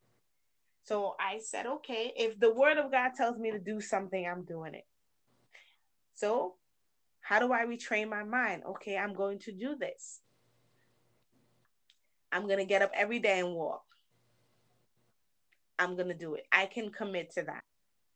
So 0.85 1.15
I 1.21 1.41
said, 1.43 1.67
okay, 1.67 2.13
if 2.17 2.39
the 2.41 2.55
word 2.55 2.79
of 2.79 2.91
God 2.91 3.11
tells 3.17 3.39
me 3.39 3.51
to 3.51 3.59
do 3.59 3.81
something, 3.81 4.27
I'm 4.27 4.45
doing 4.45 4.75
it. 4.75 4.87
So, 6.15 6.55
how 7.21 7.39
do 7.39 7.53
I 7.53 7.65
retrain 7.65 8.09
my 8.09 8.25
mind? 8.25 8.63
Okay, 8.69 8.97
I'm 8.97 9.15
going 9.15 9.39
to 9.41 9.53
do 9.53 9.77
this. 9.77 10.21
I'm 12.33 12.47
going 12.47 12.59
to 12.59 12.65
get 12.65 12.83
up 12.83 12.91
every 12.95 13.19
day 13.19 13.41
and 13.41 13.55
walk. 13.55 13.83
I'm 15.81 15.97
gonna 15.97 16.15
do 16.15 16.35
it. 16.35 16.47
I 16.53 16.67
can 16.67 16.91
commit 16.91 17.33
to 17.33 17.43
that. 17.45 17.65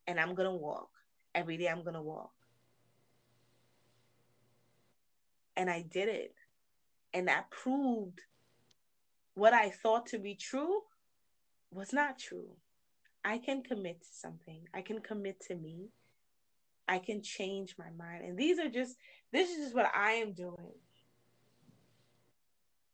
And 0.06 0.20
I'm 0.20 0.34
gonna 0.34 0.54
walk. 0.54 0.90
Every 1.34 1.56
day 1.56 1.66
I'm 1.66 1.82
gonna 1.82 2.02
walk. 2.02 2.30
And 5.56 5.70
I 5.70 5.82
did 5.82 6.08
it. 6.08 6.34
And 7.14 7.28
that 7.28 7.50
proved 7.50 8.20
what 9.34 9.54
I 9.54 9.70
thought 9.70 10.06
to 10.08 10.18
be 10.18 10.34
true 10.34 10.82
was 11.72 11.92
not 11.92 12.18
true. 12.18 12.50
I 13.24 13.38
can 13.38 13.62
commit 13.62 14.02
to 14.02 14.08
something. 14.12 14.68
I 14.74 14.82
can 14.82 15.00
commit 15.00 15.40
to 15.48 15.54
me. 15.54 15.88
I 16.86 16.98
can 16.98 17.22
change 17.22 17.76
my 17.78 17.90
mind. 17.96 18.24
And 18.26 18.38
these 18.38 18.58
are 18.58 18.68
just 18.68 18.96
this 19.32 19.48
is 19.48 19.56
just 19.56 19.74
what 19.74 19.90
I 19.94 20.12
am 20.12 20.34
doing. 20.34 20.74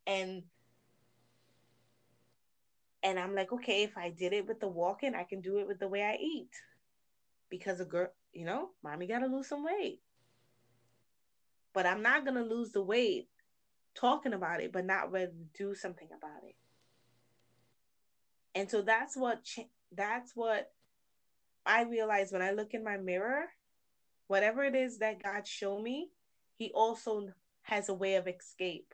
And 0.07 0.45
and 3.03 3.19
I'm 3.19 3.35
like, 3.35 3.53
okay, 3.53 3.83
if 3.83 3.97
I 3.97 4.11
did 4.11 4.33
it 4.33 4.47
with 4.47 4.61
the 4.61 4.69
walking, 4.69 5.15
I 5.15 5.25
can 5.25 5.41
do 5.41 5.59
it 5.59 5.67
with 5.67 5.79
the 5.79 5.89
way 5.89 6.03
I 6.03 6.17
eat. 6.21 6.51
Because 7.49 7.81
a 7.81 7.85
girl, 7.85 8.09
you 8.33 8.45
know, 8.45 8.71
mommy 8.85 9.07
gotta 9.07 9.27
lose 9.27 9.49
some 9.49 9.65
weight. 9.65 10.01
But 11.73 11.87
I'm 11.87 12.03
not 12.03 12.25
gonna 12.25 12.45
lose 12.45 12.73
the 12.73 12.83
weight 12.83 13.29
talking 13.95 14.33
about 14.33 14.61
it, 14.61 14.73
but 14.73 14.85
not 14.85 15.11
ready 15.11 15.33
to 15.33 15.65
do 15.65 15.75
something 15.75 16.09
about 16.17 16.45
it. 16.45 16.57
And 18.55 18.71
so 18.71 18.83
that's 18.83 19.17
what 19.17 19.41
that's 19.93 20.33
what 20.35 20.71
I 21.65 21.83
realize 21.83 22.33
when 22.33 22.43
I 22.43 22.53
look 22.53 22.75
in 22.75 22.85
my 22.85 22.97
mirror, 22.97 23.45
whatever 24.27 24.65
it 24.65 24.75
is 24.75 24.99
that 24.99 25.23
God 25.23 25.47
showed 25.47 25.83
me, 25.83 26.11
He 26.57 26.71
also 26.75 27.29
has 27.63 27.89
a 27.89 27.95
way 27.95 28.15
of 28.17 28.29
escape. 28.29 28.93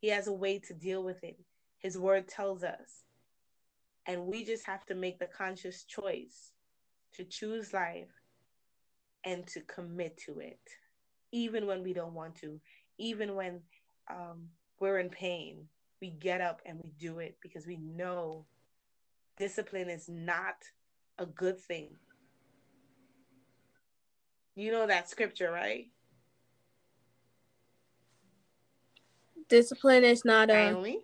He 0.00 0.08
has 0.08 0.26
a 0.26 0.32
way 0.32 0.58
to 0.60 0.74
deal 0.74 1.02
with 1.02 1.24
it. 1.24 1.38
His 1.78 1.98
word 1.98 2.28
tells 2.28 2.62
us. 2.62 3.05
And 4.06 4.26
we 4.26 4.44
just 4.44 4.66
have 4.66 4.84
to 4.86 4.94
make 4.94 5.18
the 5.18 5.26
conscious 5.26 5.84
choice 5.84 6.52
to 7.14 7.24
choose 7.24 7.72
life 7.72 8.12
and 9.24 9.46
to 9.48 9.60
commit 9.62 10.16
to 10.26 10.38
it, 10.38 10.60
even 11.32 11.66
when 11.66 11.82
we 11.82 11.92
don't 11.92 12.14
want 12.14 12.36
to, 12.36 12.60
even 12.98 13.34
when 13.34 13.60
um, 14.08 14.44
we're 14.78 14.98
in 14.98 15.08
pain. 15.10 15.66
We 16.00 16.10
get 16.10 16.40
up 16.40 16.60
and 16.66 16.78
we 16.82 16.92
do 16.98 17.18
it 17.18 17.36
because 17.42 17.66
we 17.66 17.78
know 17.78 18.44
discipline 19.38 19.88
is 19.88 20.08
not 20.08 20.56
a 21.18 21.26
good 21.26 21.58
thing. 21.58 21.88
You 24.54 24.72
know 24.72 24.86
that 24.86 25.08
scripture, 25.08 25.50
right? 25.50 25.86
Discipline 29.48 30.04
is 30.04 30.24
not 30.24 30.50
a. 30.50 30.72
Naomi? 30.72 31.00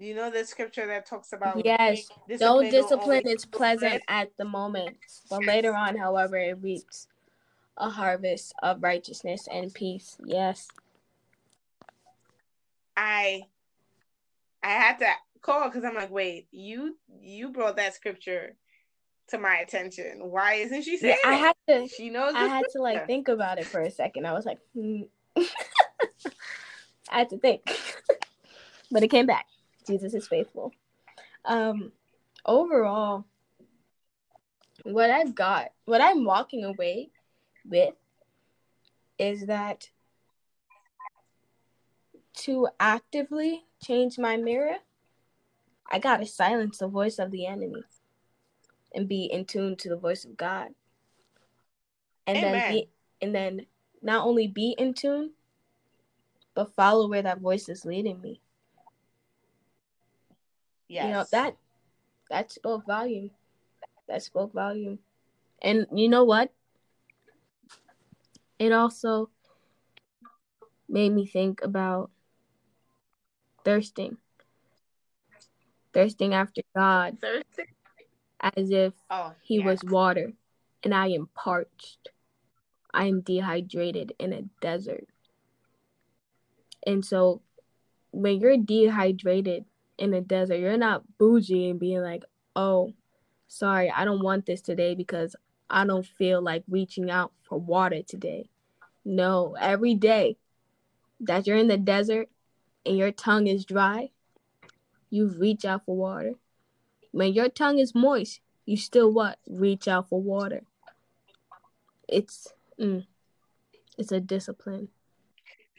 You 0.00 0.14
know 0.14 0.30
the 0.30 0.46
scripture 0.46 0.86
that 0.86 1.04
talks 1.04 1.34
about 1.34 1.62
yes, 1.62 2.08
discipline 2.26 2.64
no 2.64 2.70
discipline 2.70 3.28
is 3.28 3.44
pleasant 3.44 4.02
at 4.08 4.30
the 4.38 4.46
moment, 4.46 4.96
but 5.28 5.44
later 5.44 5.74
on, 5.74 5.94
however, 5.94 6.38
it 6.38 6.56
reaps 6.62 7.06
a 7.76 7.90
harvest 7.90 8.54
of 8.62 8.82
righteousness 8.82 9.46
and 9.52 9.72
peace. 9.74 10.16
Yes. 10.24 10.68
I 12.96 13.42
I 14.62 14.70
had 14.70 14.98
to 15.00 15.06
call 15.42 15.68
because 15.68 15.84
I'm 15.84 15.94
like, 15.94 16.10
wait, 16.10 16.48
you 16.50 16.96
you 17.20 17.50
brought 17.50 17.76
that 17.76 17.94
scripture 17.94 18.56
to 19.28 19.38
my 19.38 19.56
attention. 19.56 20.20
Why 20.30 20.54
isn't 20.54 20.82
she 20.82 20.96
saying? 20.96 21.18
I 21.26 21.34
had 21.34 21.56
to. 21.68 21.88
She 21.88 22.08
knows. 22.08 22.32
I 22.34 22.46
had 22.46 22.64
to 22.72 22.80
like 22.80 23.06
think 23.06 23.28
about 23.28 23.58
it 23.58 23.66
for 23.66 23.82
a 23.82 23.90
second. 23.90 24.26
I 24.26 24.32
was 24.32 24.46
like, 24.46 24.60
hmm. 24.74 25.02
I 25.36 27.18
had 27.18 27.28
to 27.30 27.38
think, 27.38 27.60
but 28.90 29.02
it 29.02 29.08
came 29.08 29.26
back. 29.26 29.44
Jesus 29.90 30.14
is 30.14 30.28
faithful. 30.28 30.72
Um, 31.44 31.90
overall, 32.46 33.24
what 34.84 35.10
I've 35.10 35.34
got, 35.34 35.72
what 35.84 36.00
I'm 36.00 36.24
walking 36.24 36.64
away 36.64 37.10
with, 37.68 37.94
is 39.18 39.46
that 39.46 39.90
to 42.34 42.68
actively 42.78 43.64
change 43.82 44.16
my 44.16 44.36
mirror, 44.36 44.76
I 45.90 45.98
gotta 45.98 46.24
silence 46.24 46.78
the 46.78 46.86
voice 46.86 47.18
of 47.18 47.32
the 47.32 47.46
enemy 47.46 47.82
and 48.94 49.08
be 49.08 49.24
in 49.24 49.44
tune 49.44 49.76
to 49.76 49.88
the 49.88 49.96
voice 49.96 50.24
of 50.24 50.36
God. 50.36 50.68
And 52.26 52.38
Amen. 52.38 52.52
then 52.52 52.72
be 52.72 52.88
and 53.20 53.34
then 53.34 53.66
not 54.02 54.24
only 54.24 54.46
be 54.46 54.74
in 54.78 54.94
tune, 54.94 55.32
but 56.54 56.74
follow 56.74 57.08
where 57.08 57.22
that 57.22 57.40
voice 57.40 57.68
is 57.68 57.84
leading 57.84 58.20
me. 58.20 58.40
Yes. 60.90 61.04
You 61.04 61.12
know, 61.12 61.24
that 61.30 61.56
that 62.30 62.50
spoke 62.50 62.84
volume. 62.84 63.30
That 64.08 64.24
spoke 64.24 64.52
volume. 64.52 64.98
And 65.62 65.86
you 65.94 66.08
know 66.08 66.24
what? 66.24 66.50
It 68.58 68.72
also 68.72 69.30
made 70.88 71.12
me 71.12 71.26
think 71.26 71.62
about 71.62 72.10
thirsting. 73.64 74.16
Thirsting 75.94 76.34
after 76.34 76.62
God. 76.74 77.18
Thirsting. 77.20 77.66
As 78.40 78.70
if 78.72 78.92
oh, 79.10 79.32
he 79.42 79.58
yeah. 79.58 79.66
was 79.66 79.84
water 79.84 80.32
and 80.82 80.92
I 80.92 81.08
am 81.10 81.28
parched. 81.36 82.08
I 82.92 83.04
am 83.04 83.20
dehydrated 83.20 84.14
in 84.18 84.32
a 84.32 84.42
desert. 84.60 85.06
And 86.84 87.04
so 87.04 87.42
when 88.10 88.40
you're 88.40 88.56
dehydrated 88.56 89.66
in 90.00 90.14
a 90.14 90.20
desert, 90.20 90.56
you're 90.56 90.78
not 90.78 91.04
bougie 91.18 91.70
and 91.70 91.78
being 91.78 92.00
like, 92.00 92.24
oh, 92.56 92.94
sorry, 93.46 93.90
I 93.90 94.04
don't 94.04 94.24
want 94.24 94.46
this 94.46 94.62
today 94.62 94.94
because 94.94 95.36
I 95.68 95.84
don't 95.84 96.06
feel 96.06 96.42
like 96.42 96.64
reaching 96.68 97.10
out 97.10 97.32
for 97.42 97.60
water 97.60 98.02
today. 98.02 98.48
No, 99.04 99.54
every 99.60 99.94
day 99.94 100.38
that 101.20 101.46
you're 101.46 101.58
in 101.58 101.68
the 101.68 101.76
desert 101.76 102.28
and 102.86 102.96
your 102.96 103.12
tongue 103.12 103.46
is 103.46 103.64
dry, 103.64 104.10
you 105.10 105.28
reach 105.28 105.64
out 105.64 105.84
for 105.84 105.96
water. 105.96 106.32
When 107.12 107.34
your 107.34 107.50
tongue 107.50 107.78
is 107.78 107.94
moist, 107.94 108.40
you 108.64 108.76
still 108.78 109.12
what? 109.12 109.38
Reach 109.46 109.86
out 109.86 110.08
for 110.08 110.20
water. 110.20 110.62
It's 112.08 112.48
mm, 112.80 113.04
it's 113.98 114.12
a 114.12 114.20
discipline. 114.20 114.88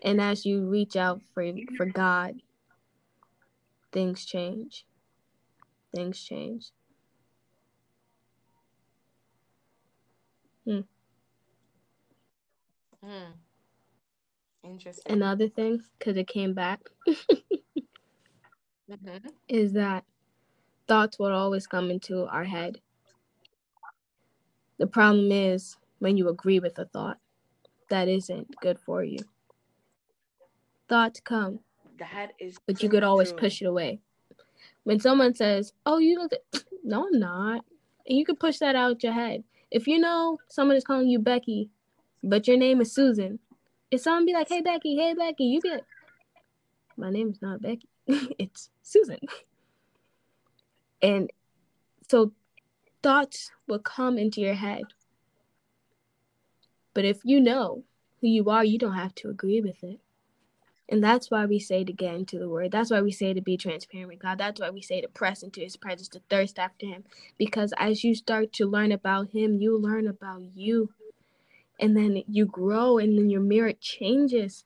And 0.04 0.22
as 0.22 0.46
you 0.46 0.68
reach 0.68 0.96
out 0.96 1.22
for 1.34 1.52
for 1.76 1.86
God, 1.86 2.42
things 3.92 4.26
change. 4.26 4.86
Things 5.94 6.20
change. 6.20 6.72
Hmm. 10.66 10.82
Hmm. 13.04 13.32
Interesting. 14.64 15.12
Another 15.12 15.50
thing, 15.50 15.82
because 15.98 16.18
it 16.18 16.28
came 16.28 16.54
back, 16.54 16.82
mm-hmm. 17.10 19.28
is 19.48 19.74
that 19.74 20.06
thoughts 20.88 21.18
will 21.18 21.34
always 21.34 21.66
come 21.66 21.89
into 21.89 22.28
our 22.28 22.44
head. 22.44 22.80
The 24.78 24.88
problem 24.88 25.32
is 25.32 25.78
when 26.00 26.18
you 26.18 26.30
agree 26.30 26.60
with 26.60 26.78
a 26.78 26.86
thought 26.86 27.18
that 27.89 28.08
isn't 28.08 28.56
good 28.62 28.80
for 28.80 29.04
you. 29.04 29.20
Thoughts 30.88 31.20
come, 31.22 31.60
that 32.02 32.34
is 32.39 32.58
but 32.66 32.82
you 32.82 32.89
could 32.89 33.04
always 33.04 33.30
true. 33.30 33.39
push 33.39 33.62
it 33.62 33.66
away. 33.66 33.99
When 34.84 34.99
someone 34.99 35.36
says, 35.36 35.74
"Oh, 35.86 35.99
you 35.99 36.20
look," 36.20 36.34
no, 36.84 37.08
I'm 37.08 37.20
not, 37.20 37.66
and 38.08 38.18
you 38.18 38.26
can 38.26 38.36
push 38.36 38.58
that 38.58 38.76
out 38.76 39.04
your 39.04 39.14
head. 39.14 39.43
If 39.70 39.88
you 39.88 39.99
know 39.99 40.39
someone 40.47 40.76
is 40.76 40.84
calling 40.84 41.08
you 41.08 41.20
Becky, 41.20 41.70
but 42.24 42.47
your 42.47 42.58
name 42.58 42.82
is 42.82 42.91
Susan, 42.91 43.39
if 43.91 44.02
someone 44.02 44.26
be 44.26 44.34
like, 44.34 44.49
"Hey 44.49 44.62
Becky, 44.62 44.95
hey 44.95 45.14
Becky," 45.14 45.45
you 45.45 45.62
be 45.62 45.70
like, 45.70 45.86
"My 46.97 47.10
name 47.10 47.30
is 47.30 47.41
not 47.41 47.62
Becky, 47.62 47.88
it's 48.08 48.70
Susan." 48.82 49.20
And 51.02 51.32
so 52.10 52.32
thoughts 53.02 53.52
will 53.68 53.80
come 53.80 54.18
into 54.18 54.41
your 54.41 54.54
head. 54.54 54.84
But 56.93 57.06
if 57.06 57.20
you 57.24 57.39
know 57.39 57.84
who 58.20 58.28
you 58.28 58.49
are, 58.49 58.66
you 58.66 58.78
don't 58.78 58.93
have 58.93 59.16
to 59.16 59.30
agree 59.30 59.62
with 59.62 59.84
it. 59.84 59.99
And 60.92 61.04
that's 61.04 61.32
why 61.32 61.48
we 61.48 61.60
say 61.60 61.86
to 61.86 61.94
get 61.94 62.16
into 62.16 62.38
the 62.38 62.50
word. 62.50 62.72
That's 62.74 62.92
why 62.92 63.02
we 63.02 63.14
say 63.14 63.34
to 63.34 63.42
be 63.42 63.58
transparent 63.58 64.10
with 64.10 64.20
God. 64.20 64.38
That's 64.39 64.62
why 64.62 64.72
we 64.72 64.84
say 64.84 65.02
to 65.02 65.08
press 65.08 65.42
into 65.42 65.62
his 65.62 65.78
presence, 65.78 66.10
to 66.10 66.22
thirst 66.30 66.60
after 66.60 66.86
him. 66.86 67.06
Because 67.39 67.74
as 67.80 68.04
you 68.04 68.14
start 68.14 68.54
to 68.56 68.68
learn 68.68 68.92
about 68.92 69.32
him, 69.32 69.58
you 69.62 69.80
learn 69.80 70.08
about 70.08 70.44
you. 70.54 70.92
And 71.80 71.98
then 71.98 72.24
you 72.28 72.46
grow, 72.46 73.00
and 73.00 73.18
then 73.18 73.30
your 73.30 73.42
mirror 73.42 73.74
changes. 73.74 74.66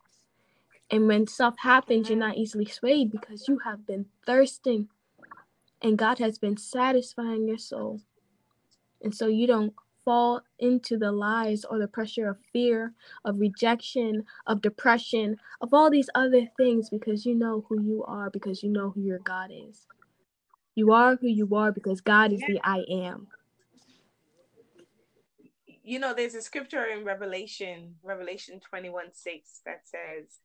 And 0.91 1.07
when 1.07 1.27
stuff 1.27 1.55
happens, 1.59 2.09
you're 2.09 2.19
not 2.19 2.37
easily 2.37 2.65
swayed 2.65 3.11
because 3.11 3.47
you 3.47 3.59
have 3.65 3.87
been 3.87 4.07
thirsting. 4.25 4.89
And 5.81 5.97
God 5.97 6.19
has 6.19 6.39
been 6.39 6.57
satisfying 6.57 7.47
your 7.47 7.59
soul. 7.59 8.01
And 9.01 9.15
so 9.15 9.27
you 9.27 9.47
don't 9.47 9.73
fall 10.05 10.41
into 10.59 10.97
the 10.97 11.11
lies 11.11 11.65
or 11.65 11.79
the 11.79 11.87
pressure 11.87 12.29
of 12.29 12.37
fear, 12.53 12.93
of 13.25 13.39
rejection, 13.39 14.23
of 14.47 14.61
depression, 14.61 15.37
of 15.59 15.73
all 15.73 15.89
these 15.89 16.09
other 16.15 16.47
things 16.55 16.89
because 16.89 17.25
you 17.25 17.35
know 17.35 17.65
who 17.67 17.81
you 17.81 18.05
are, 18.07 18.29
because 18.29 18.63
you 18.63 18.69
know 18.69 18.91
who 18.91 19.01
your 19.01 19.19
God 19.19 19.49
is. 19.51 19.87
You 20.75 20.93
are 20.93 21.15
who 21.15 21.27
you 21.27 21.53
are 21.55 21.71
because 21.71 22.01
God 22.01 22.31
is 22.31 22.41
the 22.41 22.59
I 22.63 22.85
am. 22.89 23.27
You 25.83 25.99
know, 25.99 26.13
there's 26.13 26.35
a 26.35 26.41
scripture 26.41 26.85
in 26.85 27.03
Revelation, 27.03 27.95
Revelation 28.03 28.59
21 28.59 29.05
6, 29.13 29.61
that 29.65 29.81
says, 29.85 30.39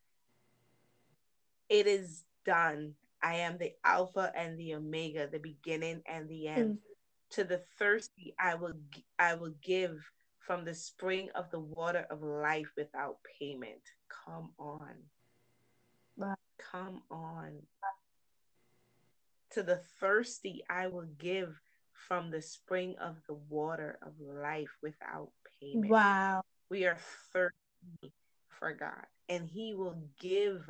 It 1.68 1.86
is 1.86 2.24
done. 2.44 2.94
I 3.22 3.36
am 3.36 3.58
the 3.58 3.72
Alpha 3.84 4.32
and 4.34 4.58
the 4.58 4.74
Omega, 4.74 5.28
the 5.30 5.38
beginning 5.38 6.02
and 6.06 6.28
the 6.28 6.48
end. 6.48 6.78
Mm. 6.78 6.89
To 7.32 7.44
the 7.44 7.62
thirsty, 7.78 8.34
I 8.38 8.56
will 8.56 8.74
I 9.18 9.34
will 9.34 9.54
give 9.62 10.10
from 10.40 10.64
the 10.64 10.74
spring 10.74 11.28
of 11.34 11.50
the 11.50 11.60
water 11.60 12.06
of 12.10 12.22
life 12.22 12.72
without 12.76 13.18
payment. 13.38 13.82
Come 14.26 14.50
on. 14.58 14.94
Wow. 16.16 16.34
Come 16.58 17.02
on. 17.10 17.62
To 19.52 19.62
the 19.62 19.80
thirsty, 20.00 20.64
I 20.68 20.88
will 20.88 21.08
give 21.18 21.60
from 21.92 22.30
the 22.30 22.42
spring 22.42 22.96
of 23.00 23.16
the 23.28 23.34
water 23.48 23.98
of 24.02 24.12
life 24.20 24.76
without 24.82 25.30
payment. 25.60 25.90
Wow. 25.90 26.42
We 26.68 26.86
are 26.86 26.98
thirsty 27.32 28.12
for 28.48 28.72
God, 28.72 29.06
and 29.28 29.48
He 29.48 29.74
will 29.74 30.02
give 30.18 30.68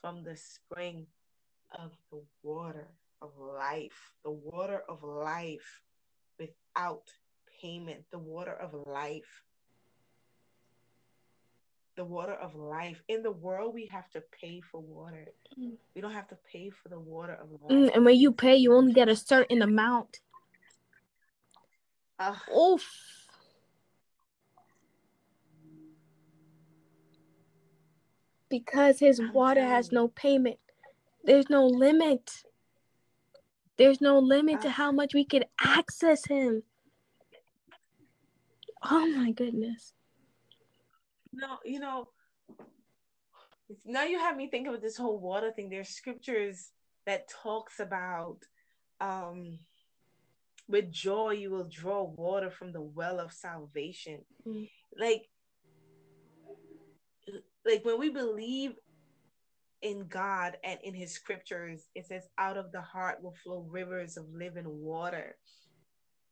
from 0.00 0.24
the 0.24 0.36
spring 0.36 1.06
of 1.78 1.92
the 2.10 2.22
water 2.42 2.88
of 3.22 3.30
life, 3.38 4.12
the 4.24 4.30
water 4.30 4.82
of 4.88 5.02
life 5.02 5.82
without 6.40 7.04
payment, 7.60 8.04
the 8.10 8.18
water 8.18 8.52
of 8.54 8.74
life 8.86 9.44
the 12.00 12.04
water 12.06 12.32
of 12.32 12.54
life. 12.54 13.02
In 13.08 13.22
the 13.22 13.30
world, 13.30 13.74
we 13.74 13.86
have 13.92 14.08
to 14.12 14.22
pay 14.40 14.62
for 14.62 14.80
water. 14.80 15.26
We 15.94 16.00
don't 16.00 16.14
have 16.14 16.28
to 16.28 16.38
pay 16.50 16.70
for 16.70 16.88
the 16.88 16.98
water 16.98 17.34
of 17.34 17.50
life. 17.50 17.70
Mm, 17.70 17.94
and 17.94 18.04
when 18.06 18.16
you 18.16 18.32
pay, 18.32 18.56
you 18.56 18.74
only 18.74 18.94
get 18.94 19.10
a 19.10 19.16
certain 19.16 19.60
amount. 19.60 20.20
Uh, 22.18 22.36
Oof. 22.56 22.88
Because 28.48 28.98
his 28.98 29.20
water 29.34 29.62
has 29.62 29.92
no 29.92 30.08
payment. 30.08 30.58
There's 31.24 31.50
no 31.50 31.66
limit. 31.66 32.30
There's 33.80 34.02
no 34.02 34.18
limit 34.18 34.60
to 34.60 34.68
how 34.68 34.92
much 34.92 35.14
we 35.14 35.24
could 35.24 35.46
access 35.58 36.26
him. 36.26 36.64
Oh 38.84 39.06
my 39.16 39.32
goodness. 39.32 39.94
No, 41.32 41.56
you 41.64 41.80
know, 41.80 42.08
now 43.86 44.04
you 44.04 44.18
have 44.18 44.36
me 44.36 44.50
think 44.50 44.68
of 44.68 44.82
this 44.82 44.98
whole 44.98 45.18
water 45.18 45.50
thing. 45.50 45.70
There's 45.70 45.88
scriptures 45.88 46.72
that 47.06 47.30
talks 47.30 47.80
about 47.80 48.40
um 49.00 49.60
with 50.68 50.92
joy 50.92 51.30
you 51.30 51.50
will 51.50 51.64
draw 51.64 52.02
water 52.02 52.50
from 52.50 52.72
the 52.74 52.82
well 52.82 53.18
of 53.18 53.32
salvation. 53.32 54.26
Mm. 54.46 54.68
Like 54.94 55.22
like 57.64 57.82
when 57.86 57.98
we 57.98 58.10
believe 58.10 58.74
in 59.82 60.06
God 60.08 60.56
and 60.64 60.78
in 60.82 60.94
his 60.94 61.12
scriptures, 61.12 61.88
it 61.94 62.06
says 62.06 62.28
out 62.38 62.56
of 62.56 62.72
the 62.72 62.80
heart 62.80 63.22
will 63.22 63.34
flow 63.42 63.66
rivers 63.68 64.16
of 64.16 64.26
living 64.32 64.66
water. 64.66 65.36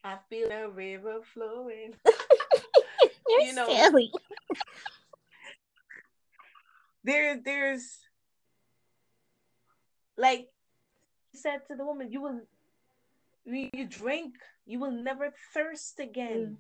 I 0.05 0.19
feel 0.29 0.51
a 0.51 0.69
river 0.69 1.21
flowing. 1.35 1.95
You're 3.29 3.41
you 3.41 3.55
know, 3.55 3.67
silly. 3.69 4.11
there, 7.05 7.41
there's 7.45 7.99
like 10.17 10.49
he 11.33 11.39
said 11.39 11.61
to 11.69 11.77
the 11.77 11.85
woman, 11.85 12.11
you 12.11 12.23
will 12.23 12.41
when 13.45 13.71
you 13.73 13.87
drink, 13.87 14.35
you 14.67 14.79
will 14.79 14.91
never 14.91 15.33
thirst 15.55 16.01
again. 16.01 16.59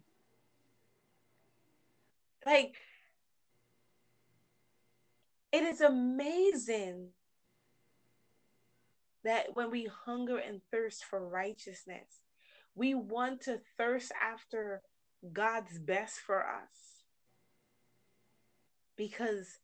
Mm. 2.47 2.51
Like 2.51 2.75
it 5.53 5.63
is 5.63 5.81
amazing 5.81 7.09
that 9.25 9.55
when 9.55 9.71
we 9.71 9.89
hunger 10.05 10.39
and 10.39 10.61
thirst 10.71 11.05
for 11.05 11.27
righteousness, 11.27 12.21
we 12.75 12.95
want 12.95 13.43
to 13.43 13.61
thirst 13.77 14.13
after 14.23 14.83
God's 15.33 15.79
best 15.79 16.19
for 16.21 16.41
us. 16.41 17.05
Because 18.97 19.59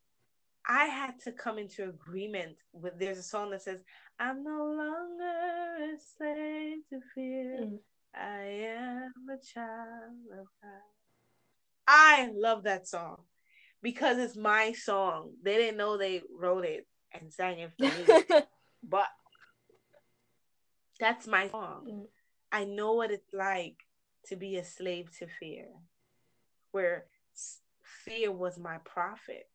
I 0.67 0.87
had 0.87 1.21
to 1.25 1.33
come 1.33 1.59
into 1.59 1.89
agreement 1.89 2.57
with 2.73 2.99
there's 2.99 3.19
a 3.19 3.23
song 3.23 3.51
that 3.51 3.63
says, 3.63 3.81
I'm 4.19 4.43
no 4.43 4.65
longer 4.65 5.95
a 5.95 5.99
slave 6.17 6.79
to 6.91 7.01
fear. 7.15 7.59
Mm. 7.61 7.79
I 8.15 8.43
am 8.77 9.13
a 9.29 9.39
child 9.45 10.39
of 10.39 10.47
God. 10.63 10.83
I 11.87 12.31
love 12.35 12.63
that 12.63 12.89
song 12.89 13.19
because 13.85 14.17
it's 14.17 14.35
my 14.35 14.73
song. 14.73 15.33
They 15.43 15.57
didn't 15.57 15.77
know 15.77 15.99
they 15.99 16.23
wrote 16.41 16.65
it 16.65 16.87
and 17.13 17.31
sang 17.31 17.59
it 17.59 17.71
for 17.79 17.85
me. 17.85 18.41
but 18.83 19.09
that's 20.99 21.27
my 21.27 21.49
song. 21.49 21.87
Mm. 21.87 22.07
I 22.51 22.65
know 22.65 22.95
what 22.95 23.11
it's 23.11 23.35
like 23.35 23.77
to 24.29 24.37
be 24.37 24.57
a 24.57 24.65
slave 24.65 25.11
to 25.19 25.27
fear, 25.27 25.67
where 26.73 27.05
fear 27.83 28.33
was 28.33 28.59
my 28.59 28.79
prophet. 28.79 29.51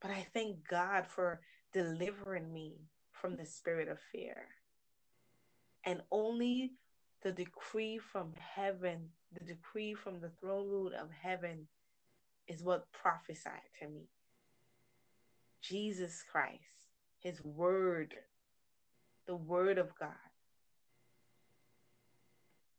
But 0.00 0.10
I 0.10 0.26
thank 0.34 0.66
God 0.68 1.06
for 1.06 1.40
delivering 1.72 2.52
me 2.52 2.80
from 3.12 3.36
the 3.36 3.46
spirit 3.46 3.86
of 3.86 3.98
fear. 4.10 4.48
And 5.84 6.00
only 6.10 6.72
the 7.22 7.30
decree 7.30 7.98
from 7.98 8.32
heaven, 8.56 9.10
the 9.38 9.44
decree 9.44 9.94
from 9.94 10.20
the 10.20 10.30
throne 10.40 10.68
room 10.68 10.90
of 11.00 11.10
heaven, 11.12 11.68
is 12.48 12.62
what 12.62 12.90
prophesied 12.92 13.52
to 13.80 13.88
me. 13.88 14.08
Jesus 15.62 16.24
Christ, 16.30 16.88
His 17.20 17.42
Word, 17.44 18.14
the 19.26 19.36
Word 19.36 19.78
of 19.78 19.90
God. 19.98 20.08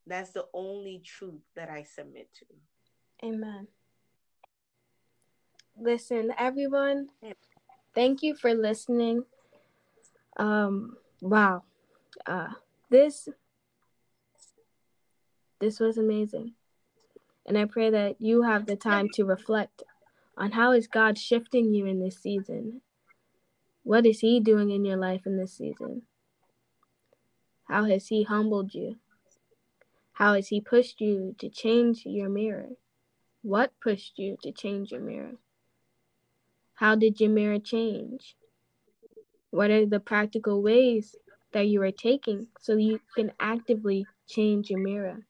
That's 0.07 0.31
the 0.31 0.45
only 0.53 1.01
truth 1.05 1.41
that 1.55 1.69
I 1.69 1.83
submit 1.83 2.29
to. 2.39 3.27
Amen. 3.27 3.67
Listen, 5.79 6.33
everyone, 6.37 7.09
thank 7.93 8.23
you 8.23 8.35
for 8.35 8.53
listening. 8.53 9.23
Um, 10.37 10.97
wow. 11.21 11.63
Uh, 12.25 12.49
this 12.89 13.29
this 15.59 15.79
was 15.79 15.97
amazing. 15.97 16.53
And 17.49 17.57
I 17.57 17.65
pray 17.65 17.89
that 17.89 18.21
you 18.21 18.43
have 18.43 18.67
the 18.67 18.75
time 18.75 19.09
to 19.15 19.25
reflect 19.25 19.81
on 20.37 20.51
how 20.51 20.71
is 20.71 20.85
God 20.85 21.17
shifting 21.17 21.73
you 21.73 21.87
in 21.87 21.99
this 21.99 22.21
season? 22.21 22.81
What 23.81 24.05
is 24.05 24.19
he 24.19 24.39
doing 24.39 24.69
in 24.69 24.85
your 24.85 24.97
life 24.97 25.25
in 25.25 25.35
this 25.35 25.57
season? 25.57 26.03
How 27.67 27.85
has 27.85 28.09
he 28.09 28.21
humbled 28.21 28.75
you? 28.75 28.97
How 30.13 30.35
has 30.35 30.49
he 30.49 30.61
pushed 30.61 31.01
you 31.01 31.35
to 31.39 31.49
change 31.49 32.03
your 32.05 32.29
mirror? 32.29 32.69
What 33.41 33.73
pushed 33.81 34.19
you 34.19 34.37
to 34.43 34.51
change 34.51 34.91
your 34.91 35.01
mirror? 35.01 35.37
How 36.75 36.93
did 36.93 37.19
your 37.19 37.31
mirror 37.31 37.57
change? 37.57 38.35
What 39.49 39.71
are 39.71 39.87
the 39.87 39.99
practical 39.99 40.61
ways 40.61 41.15
that 41.51 41.67
you 41.67 41.81
are 41.81 41.91
taking 41.91 42.45
so 42.59 42.75
you 42.75 42.99
can 43.15 43.31
actively 43.39 44.05
change 44.27 44.69
your 44.69 44.81
mirror? 44.81 45.25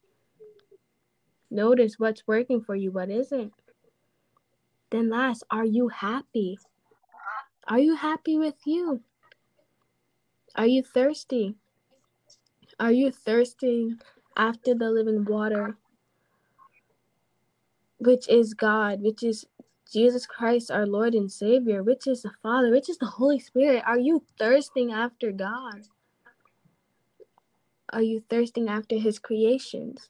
Notice 1.52 1.95
what's 1.97 2.28
working 2.28 2.62
for 2.62 2.76
you, 2.76 2.91
what 2.91 3.10
isn't. 3.10 3.54
Then, 4.91 5.10
last, 5.10 5.43
are 5.52 5.66
you 5.66 5.88
happy? 5.89 6.58
Are 7.68 7.80
you 7.80 7.95
happy 7.95 8.38
with 8.38 8.56
you? 8.66 9.02
Are 10.56 10.68
you 10.68 10.84
thirsty? 10.84 11.56
Are 12.80 12.91
you 12.91 13.12
thirsting 13.12 14.00
after 14.36 14.74
the 14.74 14.89
living 14.89 15.26
water, 15.26 15.78
which 17.97 18.28
is 18.30 18.54
God, 18.54 19.02
which 19.02 19.22
is 19.22 19.45
Jesus 19.91 20.26
Christ, 20.26 20.72
our 20.72 20.86
Lord 20.86 21.14
and 21.14 21.32
Savior, 21.32 21.84
which 21.84 22.08
is 22.08 22.22
the 22.22 22.32
Father, 22.41 22.72
which 22.72 22.89
is 22.89 22.97
the 23.00 23.06
Holy 23.06 23.39
Spirit. 23.39 23.84
Are 23.86 24.00
you 24.00 24.24
thirsting 24.38 24.91
after 24.91 25.32
God? 25.32 25.82
Are 27.91 28.04
you 28.04 28.24
thirsting 28.30 28.70
after 28.70 28.97
His 28.97 29.20
creations? 29.20 30.10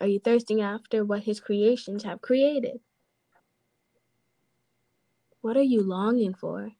Are 0.00 0.06
you 0.06 0.18
thirsting 0.18 0.62
after 0.62 1.04
what 1.04 1.24
His 1.24 1.40
creations 1.40 2.04
have 2.04 2.22
created? 2.22 2.80
What 5.42 5.56
are 5.56 5.62
you 5.62 5.82
longing 5.82 6.34
for? 6.34 6.72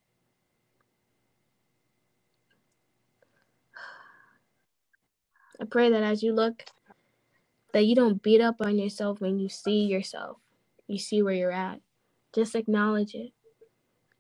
I 5.61 5.65
pray 5.67 5.91
that 5.91 6.03
as 6.03 6.23
you 6.23 6.33
look 6.33 6.65
that 7.73 7.85
you 7.85 7.95
don't 7.95 8.23
beat 8.23 8.41
up 8.41 8.57
on 8.61 8.79
yourself 8.79 9.21
when 9.21 9.39
you 9.39 9.49
see 9.49 9.85
yourself, 9.85 10.39
you 10.89 10.99
see 10.99 11.23
where 11.23 11.35
you're 11.35 11.53
at. 11.53 11.81
Just 12.35 12.55
acknowledge 12.55 13.15
it 13.15 13.33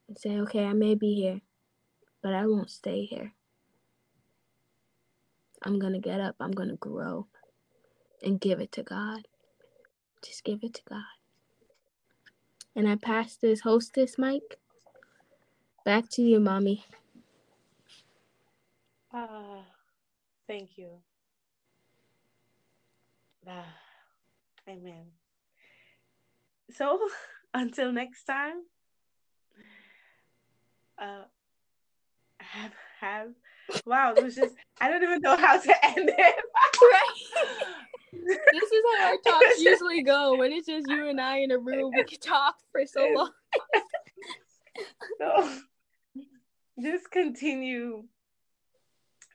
and 0.07 0.19
say, 0.19 0.39
okay, 0.41 0.67
I 0.67 0.73
may 0.75 0.95
be 0.95 1.15
here, 1.15 1.41
but 2.23 2.35
I 2.35 2.47
won't 2.47 2.71
stay 2.71 3.07
here. 3.07 3.33
I'm 5.63 5.79
going 5.79 5.95
to 5.95 5.99
get 5.99 6.21
up, 6.21 6.37
I'm 6.41 6.53
going 6.53 6.69
to 6.69 6.77
grow 6.77 7.27
and 8.23 8.41
give 8.41 8.61
it 8.61 8.73
to 8.73 8.83
God. 8.83 9.27
Just 10.25 10.45
give 10.45 10.63
it 10.63 10.75
to 10.75 10.83
God. 10.89 11.03
And 12.77 12.89
I 12.89 12.97
pass 12.97 13.37
this 13.37 13.61
hostess 13.61 14.19
mic 14.19 14.59
back 15.85 16.09
to 16.11 16.23
you, 16.23 16.41
mommy. 16.41 16.85
Ah, 19.13 19.65
thank 20.47 20.77
you. 20.77 20.91
Ah, 23.47 23.75
amen. 24.69 25.07
So, 26.71 27.09
until 27.55 27.93
next 27.93 28.25
time, 28.25 28.63
uh, 30.99 31.25
have 32.39 32.73
have 33.01 33.29
wow, 33.87 34.15
it 34.15 34.23
was 34.23 34.35
just 34.35 34.55
I 34.81 34.89
don't 34.89 35.03
even 35.03 35.21
know 35.21 35.37
how 35.37 35.59
to 35.59 35.87
end 35.99 36.09
it. 36.11 36.35
right. 36.83 37.77
this 38.13 38.73
is 38.73 38.83
how 38.99 39.07
our 39.07 39.17
talks 39.19 39.61
usually 39.61 40.03
go. 40.03 40.37
When 40.37 40.53
it's 40.53 40.67
just 40.67 40.89
you 40.89 41.09
and 41.09 41.21
I 41.21 41.39
in 41.39 41.51
a 41.51 41.59
room, 41.59 41.93
we 41.95 42.05
can 42.05 42.19
talk 42.21 42.57
for 42.73 42.87
so 42.87 43.09
long. 43.15 43.31
so 45.19 45.49
just 46.81 47.11
continue 47.11 48.05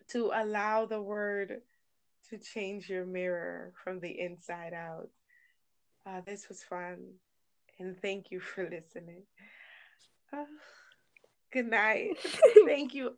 to 0.10 0.32
allow 0.34 0.86
the 0.86 1.02
word 1.02 1.62
to 2.30 2.38
change 2.38 2.90
your 2.90 3.06
mirror 3.06 3.74
from 3.84 4.00
the 4.00 4.20
inside 4.20 4.74
out. 4.74 5.10
Uh, 6.06 6.22
this 6.26 6.48
was 6.50 6.64
fun, 6.64 6.98
and 7.80 8.00
thank 8.02 8.32
you 8.32 8.40
for 8.40 8.64
listening. 8.64 9.24
Uh, 10.32 10.46
good 11.52 11.70
night. 11.70 12.18
thank 12.66 12.94
you. 12.94 13.18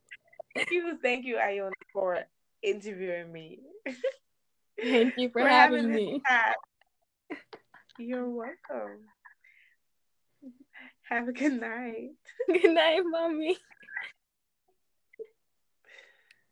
Thank 0.55 0.71
you, 0.71 0.97
thank 1.01 1.25
you, 1.25 1.37
Iona, 1.37 1.71
for 1.93 2.19
interviewing 2.63 3.31
me. 3.31 3.59
Thank 4.81 5.15
you 5.17 5.29
for, 5.29 5.41
for 5.41 5.47
having, 5.47 5.89
having 5.89 5.95
me. 5.95 6.21
You're 7.97 8.29
welcome. 8.29 9.05
Have 11.09 11.27
a 11.27 11.31
good 11.31 11.59
night. 11.59 12.11
Good 12.47 12.73
night, 12.73 13.01
mommy. 13.05 13.57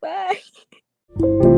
Bye. 0.00 1.52